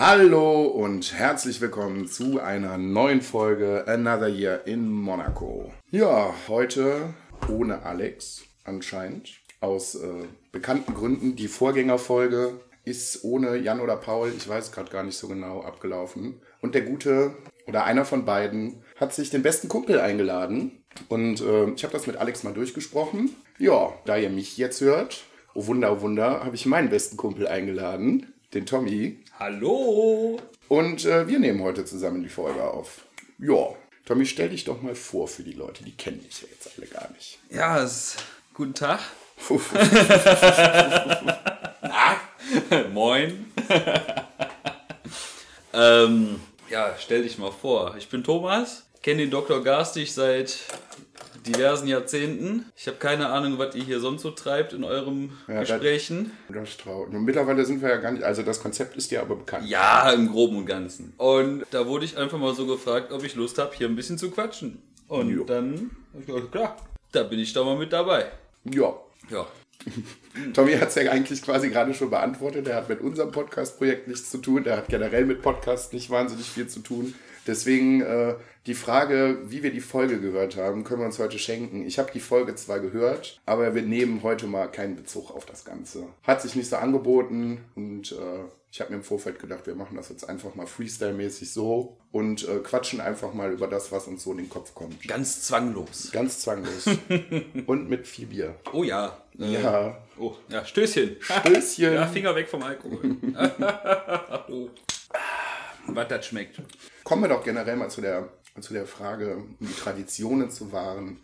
[0.00, 5.72] Hallo und herzlich willkommen zu einer neuen Folge Another Year in Monaco.
[5.90, 7.14] Ja, heute
[7.48, 9.40] ohne Alex anscheinend.
[9.58, 11.34] Aus äh, bekannten Gründen.
[11.34, 16.42] Die Vorgängerfolge ist ohne Jan oder Paul, ich weiß gerade gar nicht so genau, abgelaufen.
[16.60, 17.34] Und der gute
[17.66, 20.84] oder einer von beiden hat sich den besten Kumpel eingeladen.
[21.08, 23.34] Und äh, ich habe das mit Alex mal durchgesprochen.
[23.58, 25.24] Ja, da ihr mich jetzt hört,
[25.54, 29.18] oh Wunder, oh Wunder, habe ich meinen besten Kumpel eingeladen, den Tommy.
[29.38, 30.40] Hallo!
[30.68, 33.04] Und äh, wir nehmen heute zusammen die Folge auf.
[33.38, 33.74] Ja,
[34.06, 36.86] Tommy, stell dich doch mal vor für die Leute, die kennen dich ja jetzt alle
[36.86, 37.38] gar nicht.
[37.50, 38.16] Ja, es,
[38.54, 39.00] guten Tag.
[42.92, 43.52] Moin.
[45.72, 46.40] ähm,
[46.70, 47.94] ja, stell dich mal vor.
[47.98, 49.62] Ich bin Thomas, kenne den Dr.
[49.62, 50.58] Garstig seit
[51.46, 52.66] diversen Jahrzehnten.
[52.76, 56.32] Ich habe keine Ahnung, was ihr hier sonst so treibt in euren Ja, Gesprächen.
[56.48, 57.14] Das ist traurig.
[57.14, 59.68] Und mittlerweile sind wir ja gar nicht, also das Konzept ist dir aber bekannt.
[59.68, 61.12] Ja, im Groben und Ganzen.
[61.16, 64.18] Und da wurde ich einfach mal so gefragt, ob ich Lust habe, hier ein bisschen
[64.18, 64.82] zu quatschen.
[65.08, 65.44] Und Jo.
[65.44, 65.90] dann,
[66.50, 66.76] klar,
[67.12, 68.26] da bin ich doch mal mit dabei.
[68.64, 68.94] Ja.
[69.30, 69.46] Ja.
[70.54, 72.66] Tommy hat es ja eigentlich quasi gerade schon beantwortet.
[72.66, 74.66] Er hat mit unserem Podcast-Projekt nichts zu tun.
[74.66, 77.14] Er hat generell mit Podcasts nicht wahnsinnig viel zu tun.
[77.48, 78.34] Deswegen äh,
[78.66, 81.84] die Frage, wie wir die Folge gehört haben, können wir uns heute schenken.
[81.86, 85.64] Ich habe die Folge zwar gehört, aber wir nehmen heute mal keinen Bezug auf das
[85.64, 86.04] Ganze.
[86.22, 89.96] Hat sich nicht so angeboten und äh, ich habe mir im Vorfeld gedacht, wir machen
[89.96, 94.22] das jetzt einfach mal Freestyle-mäßig so und äh, quatschen einfach mal über das, was uns
[94.22, 95.08] so in den Kopf kommt.
[95.08, 96.10] Ganz zwanglos.
[96.12, 96.84] Ganz zwanglos.
[97.66, 98.56] und mit viel Bier.
[98.74, 99.16] Oh ja.
[99.38, 99.96] Äh, Ja.
[100.18, 101.16] Oh, ja, Stößchen.
[101.20, 101.94] Stößchen.
[101.94, 103.16] Ja, Finger weg vom Alkohol.
[105.88, 106.60] Was das schmeckt.
[107.02, 108.28] Kommen wir doch generell mal zu der,
[108.60, 111.18] zu der Frage, um die Traditionen zu wahren.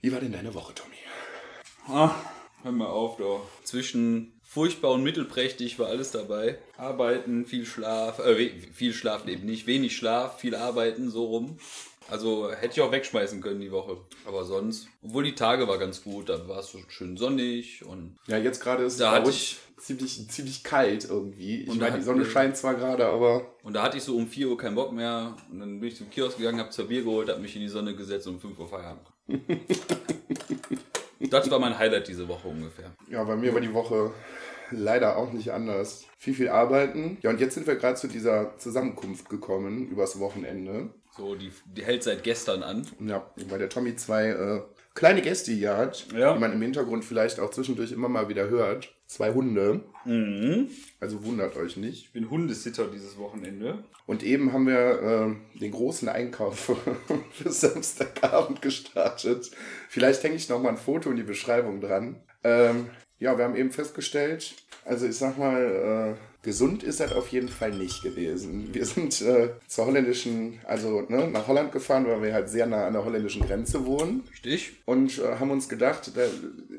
[0.00, 0.96] Wie war denn deine Woche, Tommy?
[1.88, 2.14] Ah,
[2.62, 3.46] hör mal auf, doch.
[3.64, 6.58] Zwischen furchtbar und mittelprächtig war alles dabei.
[6.76, 11.58] Arbeiten, viel Schlaf, äh, viel Schlaf eben nicht, wenig Schlaf, viel Arbeiten, so rum.
[12.10, 13.96] Also hätte ich auch wegschmeißen können die Woche.
[14.26, 18.16] Aber sonst, obwohl die Tage war ganz gut, da war es so schön sonnig und
[18.26, 21.62] Ja, jetzt gerade ist es Da ich- ziemlich, ziemlich kalt irgendwie.
[21.62, 24.48] Ich meine, die Sonne scheint zwar gerade, aber Und da hatte ich so um 4
[24.48, 25.36] Uhr keinen Bock mehr.
[25.50, 27.68] Und dann bin ich zum Kiosk gegangen, habe zwei Bier geholt, habe mich in die
[27.68, 29.06] Sonne gesetzt und um 5 Uhr Feierabend.
[31.30, 32.92] das war mein Highlight diese Woche ungefähr.
[33.08, 34.12] ja, bei mir war die Woche
[34.70, 36.04] leider auch nicht anders.
[36.16, 37.18] Viel, viel arbeiten.
[37.22, 40.90] Ja, und jetzt sind wir gerade zu dieser Zusammenkunft gekommen übers Wochenende.
[41.16, 42.86] So, die, die hält seit gestern an.
[43.06, 44.62] Ja, weil der Tommy zwei äh,
[44.94, 46.32] kleine Gäste hier hat, Ja.
[46.32, 48.94] die man im Hintergrund vielleicht auch zwischendurch immer mal wieder hört.
[49.06, 49.84] Zwei Hunde.
[51.00, 52.06] Also wundert euch nicht.
[52.06, 53.84] Ich bin Hundesitter dieses Wochenende.
[54.06, 56.74] Und eben haben wir äh, den großen Einkauf
[57.32, 59.50] für Samstagabend gestartet.
[59.90, 62.22] Vielleicht hänge ich noch mal ein Foto in die Beschreibung dran.
[62.42, 67.28] Ähm, ja, wir haben eben festgestellt, also ich sag mal, äh, gesund ist das auf
[67.28, 68.68] jeden Fall nicht gewesen.
[68.72, 72.86] Wir sind äh, zur holländischen, also ne, nach Holland gefahren, weil wir halt sehr nah
[72.86, 74.24] an der holländischen Grenze wohnen.
[74.32, 74.72] Richtig?
[74.84, 76.22] Und äh, haben uns gedacht, da,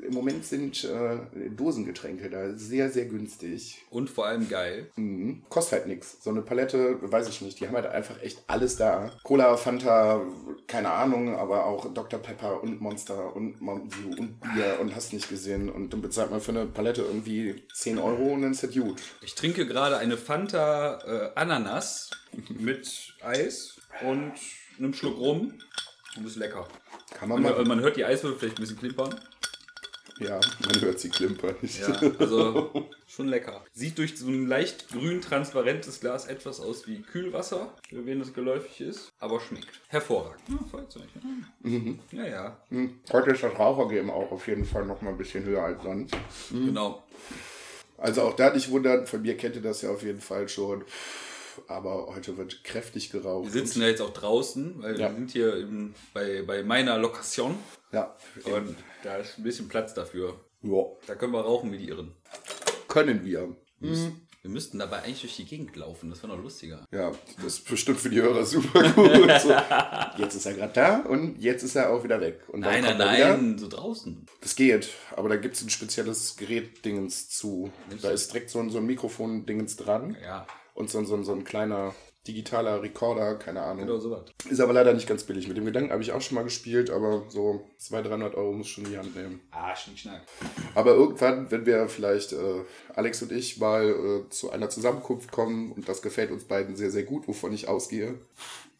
[0.06, 3.82] im Moment sind äh, Dosengetränke da sehr, sehr günstig.
[3.90, 4.90] Und vor allem geil.
[4.96, 5.42] Mhm.
[5.48, 6.18] Kostet halt nichts.
[6.22, 9.10] So eine Palette, weiß ich nicht, die haben halt einfach echt alles da.
[9.22, 10.20] Cola, Fanta,
[10.66, 12.20] keine Ahnung, aber auch Dr.
[12.20, 15.70] Pepper und Monster und Mountain Dew und Bier und hast nicht gesehen.
[15.70, 19.00] Und dann bezahlt man für eine Palette irgendwie 10 Euro und dann ist das gut.
[19.22, 22.10] Ich trinke gerade eine Fanta äh, Ananas
[22.48, 24.32] mit Eis und
[24.78, 25.54] einem Schluck rum.
[26.16, 26.68] Und ist lecker.
[27.12, 27.64] Kann man Man, mal.
[27.64, 29.14] man hört die Eiswürfel vielleicht ein bisschen klimpern.
[30.20, 31.56] Ja, man hört sie klimpern.
[31.62, 31.88] Ja,
[32.20, 33.64] also schon lecker.
[33.72, 38.32] Sieht durch so ein leicht grün transparentes Glas etwas aus wie Kühlwasser, für wen das
[38.32, 39.80] geläufig ist, aber schmeckt.
[39.88, 40.40] Hervorragend.
[40.48, 41.02] Ja, Feuerzeug.
[42.12, 42.26] Ja, ja.
[42.26, 42.56] ja.
[42.68, 45.82] Hm, Heute ist das Rauchergame auch auf jeden Fall noch mal ein bisschen höher als
[45.82, 46.14] sonst.
[46.50, 47.02] Genau.
[47.96, 50.84] Also auch da nicht wundern, von mir kennt ihr das ja auf jeden Fall schon.
[51.68, 53.44] Aber heute wird kräftig geraucht.
[53.44, 55.08] Wir sitzen ja jetzt auch draußen, weil Ja.
[55.10, 57.54] wir sind hier im, bei, bei meiner Lokation
[57.92, 60.40] Ja, und da ist ein bisschen Platz dafür.
[60.62, 60.82] ja.
[61.06, 62.12] Da können wir rauchen wie die Irren.
[62.88, 63.54] können wir.
[64.44, 66.86] Wir müssten dabei eigentlich durch die Gegend laufen, das wäre noch lustiger.
[66.92, 69.30] Ja, das ist bestimmt für die Hörer super gut.
[69.40, 69.54] So,
[70.18, 72.42] jetzt ist er gerade da und jetzt ist er auch wieder weg.
[72.52, 74.26] Nein, nein, nein, so draußen.
[74.42, 77.72] Das geht, aber da gibt es ein spezielles Gerät-Dingens zu.
[78.02, 81.44] Da ist direkt so ein, so ein Mikrofon-Dingens dran Ja, und so, so, so ein
[81.44, 81.94] kleiner
[82.26, 83.86] digitaler Recorder, keine Ahnung.
[83.86, 84.24] genau sowas.
[84.48, 85.46] Ist aber leider nicht ganz billig.
[85.48, 88.68] Mit dem Gedanken habe ich auch schon mal gespielt, aber so 200, 300 Euro muss
[88.68, 89.40] schon in die Hand nehmen.
[89.50, 90.22] Ah, Schnickschnack.
[90.74, 95.72] Aber irgendwann, wenn wir vielleicht, äh, Alex und ich, mal äh, zu einer Zusammenkunft kommen
[95.72, 98.14] und das gefällt uns beiden sehr, sehr gut, wovon ich ausgehe,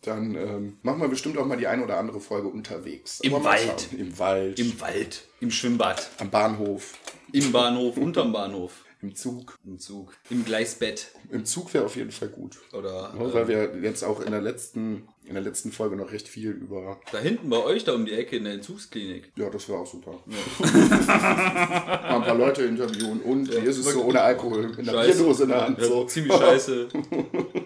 [0.02, 3.20] dann ähm, machen wir bestimmt auch mal die eine oder andere Folge unterwegs.
[3.20, 3.88] Im Wald.
[3.96, 4.58] Im Wald.
[4.58, 6.94] Im Wald, im Schwimmbad, am Bahnhof.
[7.32, 8.83] im Bahnhof, unterm Bahnhof.
[9.04, 9.58] Im Zug.
[9.66, 10.14] Im Zug.
[10.30, 11.10] Im Gleisbett.
[11.30, 12.56] Im Zug wäre auf jeden Fall gut.
[12.72, 16.26] Oder Ja, weil wir jetzt auch in der letzten, in der letzten Folge noch recht
[16.26, 16.98] viel über.
[17.12, 19.30] da hinten bei euch da um die Ecke in der Entzugsklinik.
[19.36, 20.20] Ja, das wäre auch super.
[20.58, 25.42] Mal ein paar Leute interviewen und wie ist es so ohne Alkohol in der Bierdose
[25.42, 25.78] in der Hand.
[25.78, 26.04] Ja, So.
[26.06, 26.88] Ziemlich scheiße.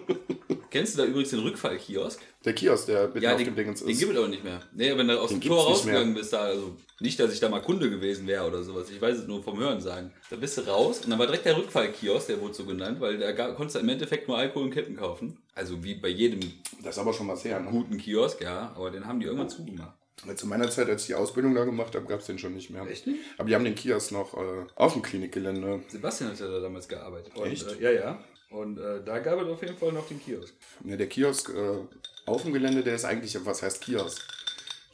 [0.71, 2.19] Kennst du da übrigens den Rückfallkiosk?
[2.45, 3.99] Der Kiosk, der mitten Ja, auf den, dem Dingens den ist.
[3.99, 4.61] gibt es aber nicht mehr.
[4.73, 7.49] Nee, wenn du aus dem gibt's Tor rausgegangen bist, da, also nicht, dass ich da
[7.49, 8.89] mal Kunde gewesen wäre oder sowas.
[8.89, 10.11] Ich weiß es nur vom Hören sagen.
[10.29, 13.17] Da bist du raus und dann war direkt der Rückfallkiosk, der wurde so genannt, weil
[13.17, 15.37] da konntest du im Endeffekt nur Alkohol und Kippen kaufen.
[15.55, 16.39] Also wie bei jedem
[16.83, 17.59] Das ist aber schon was her.
[17.59, 17.69] Ne?
[17.71, 18.71] guten Kiosk, ja.
[18.75, 19.93] Aber den haben die irgendwann zugemacht.
[20.35, 22.69] Zu meiner Zeit, als ich die Ausbildung da gemacht habe, gab es den schon nicht
[22.69, 22.85] mehr.
[22.85, 23.19] Echt nicht?
[23.37, 25.81] Aber die haben den Kiosk noch äh, auf dem Klinikgelände.
[25.87, 27.33] Sebastian hat ja da damals gearbeitet.
[27.35, 27.65] Und, Echt?
[27.79, 28.23] Äh, ja, ja.
[28.49, 30.53] Und äh, da gab es auf jeden Fall noch den Kiosk.
[30.83, 31.77] Ne, der Kiosk äh,
[32.25, 34.21] auf dem Gelände, der ist eigentlich, was heißt Kiosk?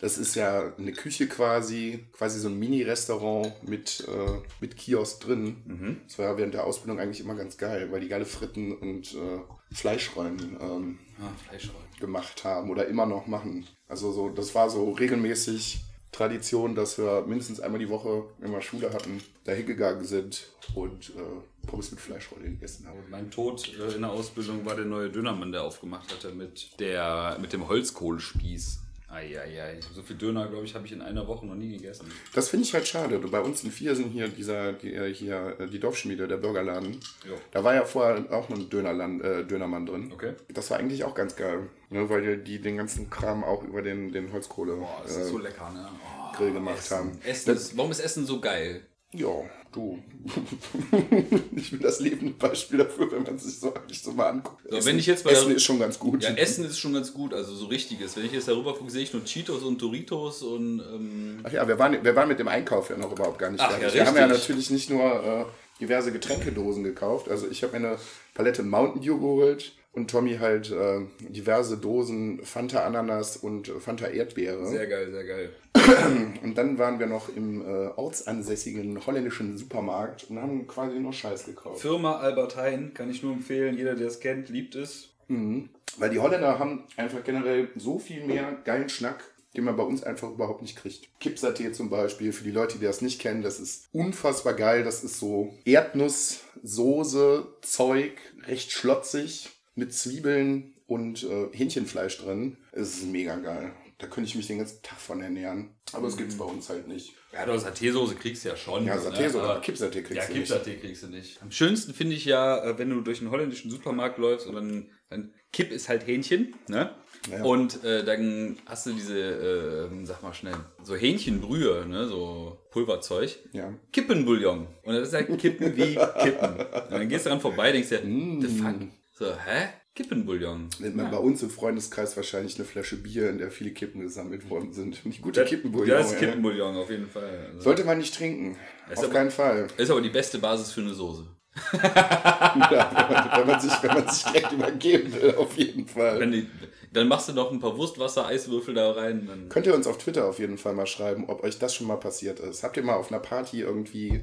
[0.01, 6.01] Das ist ja eine Küche quasi, quasi so ein Mini-Restaurant mit, äh, mit Kiosk drin.
[6.05, 9.13] Das war ja während der Ausbildung eigentlich immer ganz geil, weil die geile Fritten und
[9.13, 9.39] äh,
[9.73, 11.87] Fleischrollen ähm, Ah, Fleischrollen.
[12.01, 13.65] gemacht haben oder immer noch machen.
[13.87, 15.79] Also so, das war so regelmäßig
[16.11, 21.11] Tradition, dass wir mindestens einmal die Woche, wenn wir Schule hatten, da hingegangen sind und
[21.11, 22.99] äh, Pommes mit Fleischrolle gegessen haben.
[23.09, 27.37] Mein Tod äh, in der Ausbildung war der neue Dönermann, der aufgemacht hatte mit, der,
[27.39, 28.79] mit dem Holzkohlspieß.
[29.15, 29.79] Eieiei.
[29.93, 32.11] So viel Döner, glaube ich, habe ich in einer Woche noch nie gegessen.
[32.33, 33.19] Das finde ich halt schade.
[33.19, 36.99] Bei uns in Viersen hier dieser, die, äh, hier äh, die Dorfschmiede, der Burgerladen.
[37.27, 37.35] Jo.
[37.51, 40.11] Da war ja vorher auch ein Dönerland, äh, Dönermann drin.
[40.11, 40.33] Okay.
[40.49, 44.11] Das war eigentlich auch ganz geil, ne, weil die den ganzen Kram auch über den,
[44.11, 45.87] den Holzkohle Boah, das äh, ist so lecker, ne?
[45.91, 47.11] Oh, Grill gemacht haben.
[47.23, 48.85] Essen ist, warum ist Essen so geil?
[49.13, 49.43] Ja,
[49.75, 49.99] du.
[51.55, 54.63] ich bin das lebende Beispiel dafür, wenn man sich so eigentlich so mal anguckt.
[54.69, 56.23] So, Essen, wenn ich jetzt bei Essen der- ist schon ganz gut.
[56.23, 58.15] Ja, Essen ist schon ganz gut, also so richtiges.
[58.17, 61.67] Wenn ich jetzt darüber gucke, sehe ich nur Cheetos und Doritos und ähm, Ach ja,
[61.67, 63.87] wir waren, wir waren mit dem Einkauf ja noch überhaupt gar nicht Ach, fertig.
[63.89, 65.45] ja, wir haben ja natürlich nicht nur äh,
[65.79, 67.29] diverse Getränkedosen gekauft.
[67.29, 67.97] Also ich habe mir eine
[68.33, 74.07] Palette Mountain Dew geholt und Tommy halt äh, diverse Dosen Fanta Ananas und äh, Fanta
[74.07, 74.67] Erdbeere.
[74.67, 75.49] sehr geil, sehr geil.
[76.43, 81.45] Und dann waren wir noch im äh, ortsansässigen holländischen Supermarkt und haben quasi nur Scheiß
[81.45, 81.81] gekauft.
[81.81, 83.77] Firma Albert Heijn kann ich nur empfehlen.
[83.77, 85.09] Jeder, der es kennt, liebt es.
[85.27, 89.23] Weil die Holländer haben einfach generell so viel mehr geilen Schnack,
[89.55, 91.07] den man bei uns einfach überhaupt nicht kriegt.
[91.21, 94.83] Kipsaté zum Beispiel, für die Leute, die das nicht kennen, das ist unfassbar geil.
[94.83, 98.13] Das ist so Erdnuss, Soße, Zeug,
[98.47, 102.57] recht schlotzig, mit Zwiebeln und äh, Hähnchenfleisch drin.
[102.71, 103.73] Es ist mega geil.
[103.97, 105.69] Da könnte ich mich den ganzen Tag von ernähren.
[105.93, 107.13] Aber das gibt's bei uns halt nicht.
[107.31, 108.85] Ja, doch, Saté-Soße kriegst du ja schon.
[108.85, 110.51] Ja, Saté-Soße, aber Kipsaté kriegst ja, du nicht.
[110.51, 111.41] Kipsaté kriegst du nicht.
[111.41, 114.89] Am schönsten finde ich ja, äh, wenn du durch einen holländischen Supermarkt läufst und dann,
[115.09, 116.93] dann Kipp ist halt Hähnchen, ne?
[117.31, 117.43] Ja.
[117.43, 122.07] Und äh, dann hast du diese, äh, sag mal schnell, so Hähnchenbrühe, ne?
[122.07, 123.37] So Pulverzeug.
[123.53, 123.73] Ja.
[123.93, 124.67] Kippenbouillon.
[124.83, 126.55] Und das ist halt Kippen wie Kippen.
[126.59, 128.75] Und dann gehst du dran vorbei, denkst dir, the fuck?
[129.17, 129.69] So, hä?
[129.95, 130.69] Kippenbouillon.
[130.79, 134.49] Nennt man bei uns im Freundeskreis wahrscheinlich eine Flasche Bier, in der viele Kippen gesammelt
[134.49, 134.99] worden sind.
[135.05, 135.87] Die gute Das- Kippenbouillon.
[135.97, 136.27] Das ist ja.
[136.27, 137.47] Kippenbouillon auf jeden Fall.
[137.47, 138.57] Also, Sollte man nicht trinken.
[138.91, 139.67] Auf aber- keinen Fall.
[139.77, 141.27] ist aber die beste Basis für eine Soße.
[141.71, 146.29] Ja, wenn, man, wenn, man sich, wenn man sich direkt übergeben will, auf jeden Fall.
[146.29, 146.49] Die,
[146.91, 149.25] dann machst du noch ein paar Wurstwasser-Eiswürfel da rein.
[149.27, 151.87] Dann Könnt ihr uns auf Twitter auf jeden Fall mal schreiben, ob euch das schon
[151.87, 152.63] mal passiert ist.
[152.63, 154.21] Habt ihr mal auf einer Party irgendwie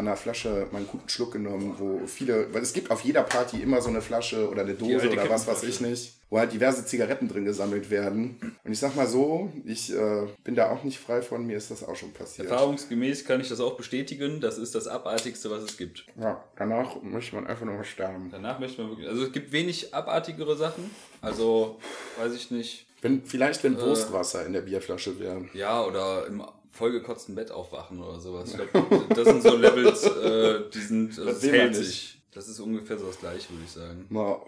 [0.00, 3.22] an einer Flasche mal einen guten Schluck genommen, wo viele, weil es gibt auf jeder
[3.22, 6.52] Party immer so eine Flasche oder eine Dose oder was weiß ich nicht, wo halt
[6.52, 8.56] diverse Zigaretten drin gesammelt werden.
[8.64, 11.70] Und ich sag mal so, ich äh, bin da auch nicht frei von, mir ist
[11.70, 12.48] das auch schon passiert.
[12.48, 14.40] Erfahrungsgemäß kann ich das auch bestätigen.
[14.40, 16.06] Das ist das Abartigste, was es gibt.
[16.18, 18.30] Ja, danach möchte man einfach nur sterben.
[18.32, 19.08] Danach möchte man wirklich.
[19.08, 20.90] Also es gibt wenig abartigere Sachen.
[21.20, 21.78] Also,
[22.18, 22.86] weiß ich nicht.
[23.02, 23.64] Wenn, vielleicht, Äh.
[23.64, 25.44] wenn Wurstwasser in der Bierflasche wäre.
[25.52, 28.50] Ja, oder im vollgekotzten Bett aufwachen oder sowas.
[28.54, 31.10] Ich glaub, das sind so Levels, äh, die sind.
[31.18, 32.16] Also Das man hält sich.
[32.32, 34.06] Das ist ungefähr so das gleiche, würde ich sagen.
[34.08, 34.40] Mal,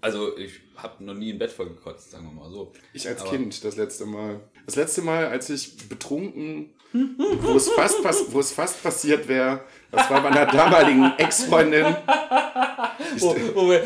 [0.00, 2.72] Also, ich habe noch nie ein Bett voll gekotzt, sagen wir mal so.
[2.94, 4.40] Ich als Aber- Kind das letzte Mal.
[4.64, 9.60] Das letzte Mal, als ich betrunken, wo es fast, pass wo es fast passiert wäre,
[9.90, 11.84] das war bei einer damaligen Ex-Freundin.
[13.18, 13.82] Wo, wo wir,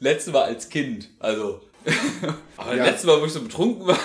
[0.00, 1.60] letzte Mal als Kind, also.
[2.56, 2.84] Aber Ja.
[2.84, 3.98] letzte Mal, wo ich so betrunken war,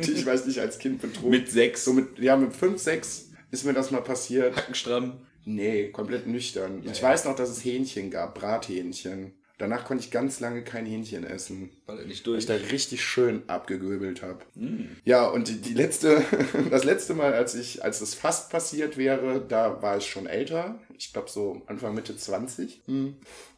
[0.00, 1.30] Ich weiß nicht, als Kind betrunken.
[1.30, 4.56] mit sechs, so mit, ja, mit 5, 6 ist mir das mal passiert.
[4.56, 5.14] Hackenstramm.
[5.44, 6.82] Nee, komplett nüchtern.
[6.84, 7.08] ich ja.
[7.08, 9.32] weiß noch, dass es Hähnchen gab, Brathähnchen.
[9.58, 11.70] Danach konnte ich ganz lange kein Hähnchen essen.
[11.86, 12.40] Weil er nicht weil durch.
[12.40, 14.40] ich da richtig schön abgegöbelt habe.
[15.04, 16.24] Ja, und die, die letzte,
[16.70, 20.80] das letzte Mal, als ich, als es fast passiert wäre, da war ich schon älter.
[21.02, 22.82] Ich glaube so Anfang Mitte 20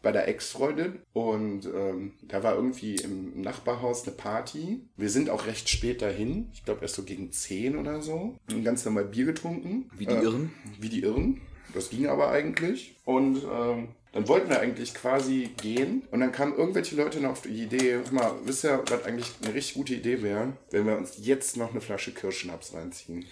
[0.02, 1.00] bei der Ex-Freundin.
[1.12, 4.80] Und ähm, da war irgendwie im Nachbarhaus eine Party.
[4.96, 6.48] Wir sind auch recht spät dahin.
[6.54, 8.34] Ich glaube erst so gegen 10 oder so.
[8.50, 9.90] Und ganz normal Bier getrunken.
[9.94, 10.54] Wie die Irren.
[10.80, 11.42] Wie die Irren.
[11.74, 12.96] Das ging aber eigentlich.
[13.04, 16.04] Und ähm, dann wollten wir eigentlich quasi gehen.
[16.12, 19.30] Und dann kamen irgendwelche Leute noch auf die Idee, hör mal, wisst ihr, was eigentlich
[19.42, 23.26] eine richtig gute Idee wäre, wenn wir uns jetzt noch eine Flasche Kirschschnaps reinziehen.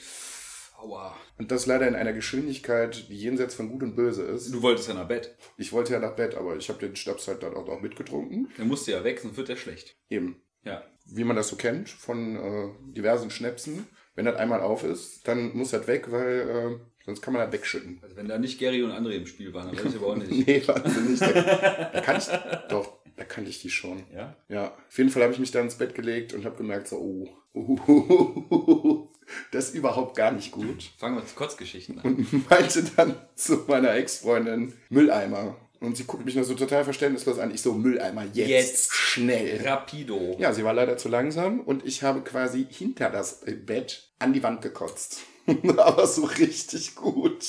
[0.82, 1.16] Aua.
[1.38, 4.52] Und das leider in einer Geschwindigkeit, die jenseits von Gut und Böse ist.
[4.52, 5.36] Du wolltest ja nach Bett.
[5.56, 8.50] Ich wollte ja nach Bett, aber ich habe den Schnaps halt dann auch noch mitgetrunken.
[8.58, 9.96] Der musste ja weg, sonst wird der schlecht.
[10.10, 10.42] Eben.
[10.64, 10.82] Ja.
[11.06, 13.86] Wie man das so kennt von äh, diversen Schnäpsen.
[14.14, 17.52] Wenn das einmal auf ist, dann muss das weg, weil äh, sonst kann man das
[17.52, 17.98] wegschütten.
[18.02, 20.16] Also wenn da nicht Gary und André im Spiel waren, dann weiß ich aber auch
[20.16, 20.46] nicht.
[20.46, 21.18] Nee, wahnsinnig.
[21.18, 22.26] Da, da kann ich,
[22.68, 24.02] doch, da kannte ich die schon.
[24.14, 24.36] Ja?
[24.48, 26.98] Ja, auf jeden Fall habe ich mich da ins Bett gelegt und habe gemerkt, so,
[26.98, 29.08] oh, uh,
[29.50, 30.90] das ist überhaupt gar nicht gut.
[30.98, 32.04] Fangen wir zu Kotzgeschichten an.
[32.04, 35.56] Und meinte dann zu meiner Ex-Freundin, Mülleimer.
[35.80, 37.52] Und sie guckt mich nur so total verständnislos an.
[37.52, 38.92] Ich so, Mülleimer, jetzt, Jetzt.
[38.94, 39.60] schnell.
[39.66, 40.36] Rapido.
[40.38, 44.42] Ja, sie war leider zu langsam und ich habe quasi hinter das Bett an die
[44.44, 45.22] Wand gekotzt.
[45.76, 47.44] Aber so richtig gut.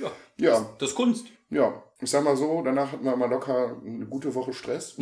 [0.00, 0.12] Ja.
[0.36, 1.26] Ja, Das ist Kunst.
[1.50, 1.82] ja.
[2.00, 4.94] Ich sag mal so, danach hatten wir mal locker eine gute Woche Stress.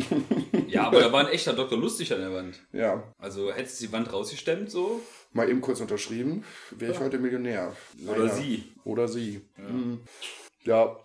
[0.67, 1.77] Ja, aber da war ein echter Dr.
[1.77, 2.59] Lustig an der Wand.
[2.73, 4.99] ja, Also hättest du die Wand rausgestemmt so?
[5.37, 7.73] Mal eben kurz unterschrieben, wäre ich heute Millionär.
[8.05, 8.35] Oder Leider.
[8.35, 8.63] sie.
[8.83, 9.41] Oder sie.
[10.63, 10.97] Ja,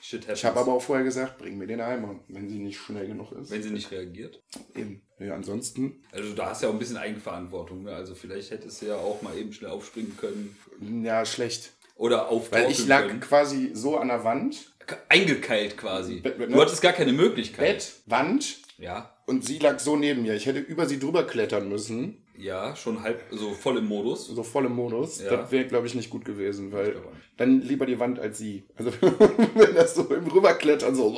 [0.00, 0.38] Shit happens.
[0.38, 3.32] ich habe aber auch vorher gesagt, bring mir den Eimer, wenn sie nicht schnell genug
[3.32, 3.50] ist.
[3.50, 4.42] Wenn sie nicht reagiert.
[4.74, 5.02] Eben.
[5.18, 7.84] Ja, ansonsten, Also da hast du ja auch ein bisschen Eigenverantwortung.
[7.84, 7.92] Ne?
[7.94, 10.56] Also vielleicht hättest du ja auch mal eben schnell aufspringen können.
[11.04, 11.72] ja, schlecht.
[11.96, 13.20] Oder Weil ich lag können.
[13.20, 14.72] quasi so an der Wand,
[15.08, 16.20] Eingekeilt quasi.
[16.20, 16.60] Bett- Bett, Du ne?
[16.60, 17.66] hattest gar keine Möglichkeit.
[17.76, 19.16] Bett, Wand Ja.
[19.26, 20.34] und sie lag so neben mir.
[20.34, 24.26] Ich hätte über sie drüber klettern müssen, Ja, schon halb, so voll im Modus.
[24.26, 25.22] so voll im Modus.
[25.22, 25.36] Ja.
[25.36, 26.96] Das wäre, glaube ich, nicht gut gewesen, weil
[27.36, 28.64] dann lieber die Wand als sie.
[28.76, 31.16] Also wenn das so im Rüberklettern so,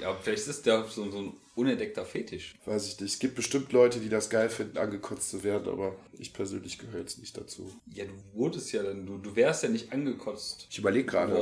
[0.00, 2.54] Ja, vielleicht ist der so, so ein unentdeckter Fetisch.
[2.66, 3.12] weiß ich nicht.
[3.12, 7.00] Es gibt bestimmt Leute, die das geil finden, angekotzt zu werden, aber ich persönlich gehöre
[7.00, 7.72] jetzt nicht dazu.
[7.92, 11.34] Ja, du wurdest ja dann, du, du wärst ja nicht angekotzt Ich überlege gerade.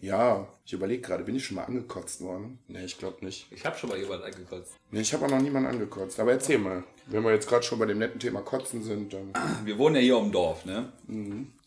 [0.00, 2.58] Ja, ich überlege gerade, bin ich schon mal angekotzt worden?
[2.68, 3.46] Nee, ich glaube nicht.
[3.50, 4.72] Ich habe schon mal jemand angekotzt.
[4.90, 6.18] Nee, ich habe auch noch niemanden angekotzt.
[6.18, 6.84] Aber erzähl mal.
[7.06, 9.32] Wenn wir jetzt gerade schon bei dem netten Thema Kotzen sind, dann
[9.64, 10.92] Wir wohnen ja hier auf dem Dorf, ne?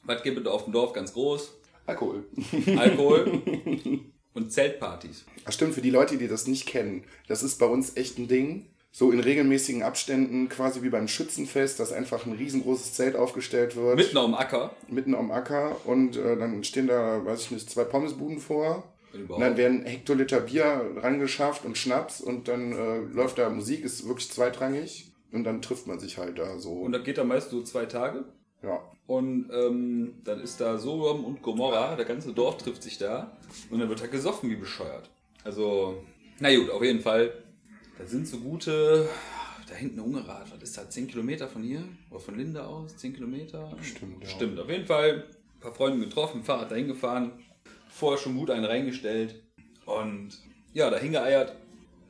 [0.03, 1.51] Was gibt es auf dem Dorf ganz groß?
[1.86, 2.24] Alkohol.
[2.77, 3.41] Alkohol
[4.36, 5.25] und Zeltpartys.
[5.46, 8.27] Ach stimmt, für die Leute, die das nicht kennen, das ist bei uns echt ein
[8.27, 8.68] Ding.
[8.92, 13.98] So in regelmäßigen Abständen, quasi wie beim Schützenfest, dass einfach ein riesengroßes Zelt aufgestellt wird.
[13.98, 14.74] Mitten dem Acker.
[14.88, 18.86] mitten am Acker und äh, dann stehen da, weiß ich nicht, zwei Pommesbuden vor.
[19.13, 24.08] Und dann werden Hektoliter Bier rangeschafft und Schnaps und dann äh, läuft da Musik, ist
[24.08, 26.72] wirklich zweitrangig und dann trifft man sich halt da so.
[26.72, 28.25] Und das geht dann meist so zwei Tage.
[28.65, 28.81] Ja.
[29.07, 33.31] Und ähm, dann ist da Sodom und Gomorra, der ganze Dorf trifft sich da
[33.69, 35.10] und dann wird da gesoffen wie bescheuert.
[35.43, 36.03] Also,
[36.39, 37.31] na gut, auf jeden Fall.
[37.98, 39.07] Da sind so gute,
[39.69, 41.84] da hinten Ungerad, was ist da, 10 Kilometer von hier?
[42.10, 43.72] Oder von Linde aus, 10 Kilometer?
[43.81, 44.29] Stimmt, ja.
[44.29, 45.25] Stimmt, auf jeden Fall.
[45.55, 47.31] Ein paar Freunde getroffen, Fahrrad dahin gefahren,
[47.88, 49.41] vorher schon gut einen reingestellt
[49.86, 50.29] und
[50.74, 51.55] ja, da hingeeiert.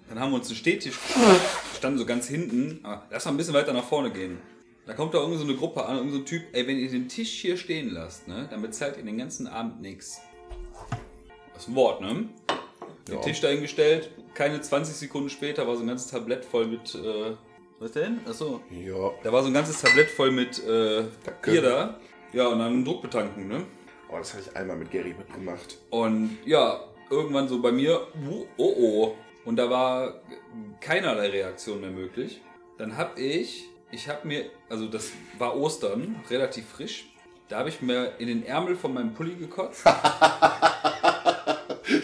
[0.08, 0.98] Dann haben wir uns einen Stehtisch,
[1.78, 4.38] standen so ganz hinten, aber lass mal ein bisschen weiter nach vorne gehen.
[4.86, 7.08] Da kommt da irgendwie so eine Gruppe an, irgend so Typ, ey, wenn ihr den
[7.10, 10.22] Tisch hier stehen lasst, ne, dann bezahlt ihr den ganzen Abend nichts.
[11.54, 12.30] Das ist ein Wort, ne?
[13.08, 13.22] Den Ja.
[13.22, 17.36] Tisch dahingestellt, keine 20 Sekunden später war so ein ganzes Tablett voll mit, äh,
[17.80, 18.20] was denn?
[18.28, 19.12] Achso, Ja.
[19.24, 21.04] da war so ein ganzes Tablett voll mit äh.
[21.42, 22.00] Bier da.
[22.34, 23.64] Ja, und dann Druckbetankung, ne?
[24.10, 25.78] Oh, das habe ich einmal mit Gary mitgemacht.
[25.90, 28.74] Und ja, irgendwann so bei mir, oh oh.
[28.78, 29.16] oh.
[29.46, 30.22] Und da war
[30.82, 32.42] keinerlei Reaktion mehr möglich.
[32.78, 33.66] Dann hab ich,
[33.96, 37.06] ich hab mir, also das war Ostern, relativ frisch.
[37.48, 39.84] Da habe ich mir in den Ärmel von meinem Pulli gekotzt.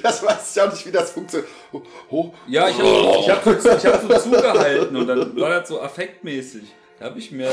[0.04, 1.50] Das weiß ich auch nicht, wie das funktioniert.
[1.72, 2.34] Oh, oh.
[2.48, 5.82] Ja, ich habe ich hab so, ich hab so zugehalten und dann war das so
[5.82, 6.64] affektmäßig.
[7.00, 7.50] Da habe ich mir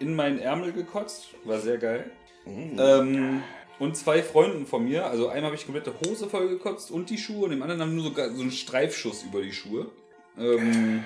[0.00, 1.28] in meinen Ärmel gekotzt.
[1.44, 2.10] War sehr geil.
[2.46, 3.44] Ähm,
[3.78, 7.18] und zwei Freunden von mir, also einmal habe ich komplette Hose voll gekotzt und die
[7.18, 9.86] Schuhe und dem anderen haben nur so, so einen Streifschuss über die Schuhe.
[10.36, 11.04] Ähm,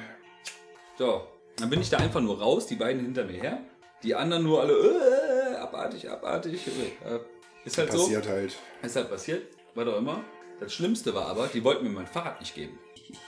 [0.97, 1.23] so,
[1.61, 3.61] dann bin ich da einfach nur raus, die beiden hinter mir her.
[4.03, 6.67] Die anderen nur alle, äh, abartig, abartig.
[6.67, 7.19] Äh,
[7.65, 7.99] ist halt so.
[7.99, 8.57] Passiert halt.
[8.83, 9.43] Ist halt passiert,
[9.75, 10.23] was auch immer.
[10.61, 12.79] Das Schlimmste war aber, die wollten mir mein Fahrrad nicht geben.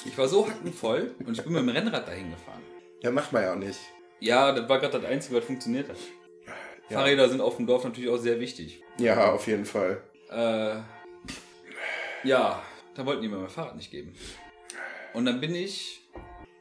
[0.05, 2.63] Ich war so hackenvoll und ich bin mit dem Rennrad dahin gefahren.
[3.03, 3.79] Ja, macht man ja auch nicht.
[4.21, 5.97] Ja, das war gerade das Einzige, was funktioniert hat.
[6.89, 6.99] Ja.
[6.99, 8.83] Fahrräder sind auf dem Dorf natürlich auch sehr wichtig.
[8.99, 10.03] Ja, auf jeden Fall.
[10.31, 10.77] Äh,
[12.25, 12.63] ja,
[12.95, 14.15] da wollten die mir mein Fahrrad nicht geben.
[15.15, 16.00] Und dann bin ich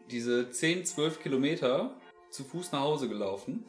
[0.10, 1.96] diese 10, 12 Kilometer
[2.30, 3.66] zu Fuß nach Hause gelaufen.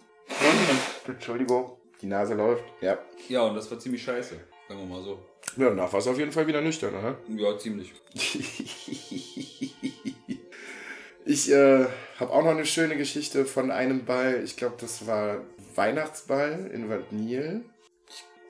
[1.07, 1.77] Entschuldigung.
[2.01, 2.65] Die Nase läuft.
[2.81, 2.99] Ja.
[3.29, 4.37] Ja, und das war ziemlich scheiße.
[4.69, 5.19] Sagen wir mal so.
[5.57, 7.17] Ja, danach war es auf jeden Fall wieder nüchtern, oder?
[7.29, 7.93] Ja, ziemlich.
[11.27, 11.87] Ich äh,
[12.19, 14.43] habe auch noch eine schöne Geschichte von einem Ball.
[14.43, 15.43] Ich glaube, das war
[15.77, 17.63] Weihnachtsball in Bad Nil.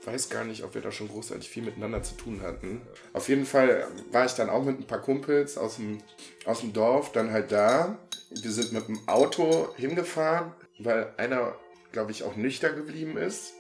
[0.05, 2.81] Weiß gar nicht, ob wir da schon großartig viel miteinander zu tun hatten.
[3.13, 5.99] Auf jeden Fall war ich dann auch mit ein paar Kumpels aus dem,
[6.45, 7.99] aus dem Dorf dann halt da.
[8.31, 11.55] Wir sind mit dem Auto hingefahren, weil einer,
[11.93, 13.55] glaube ich, auch nüchtern geblieben ist.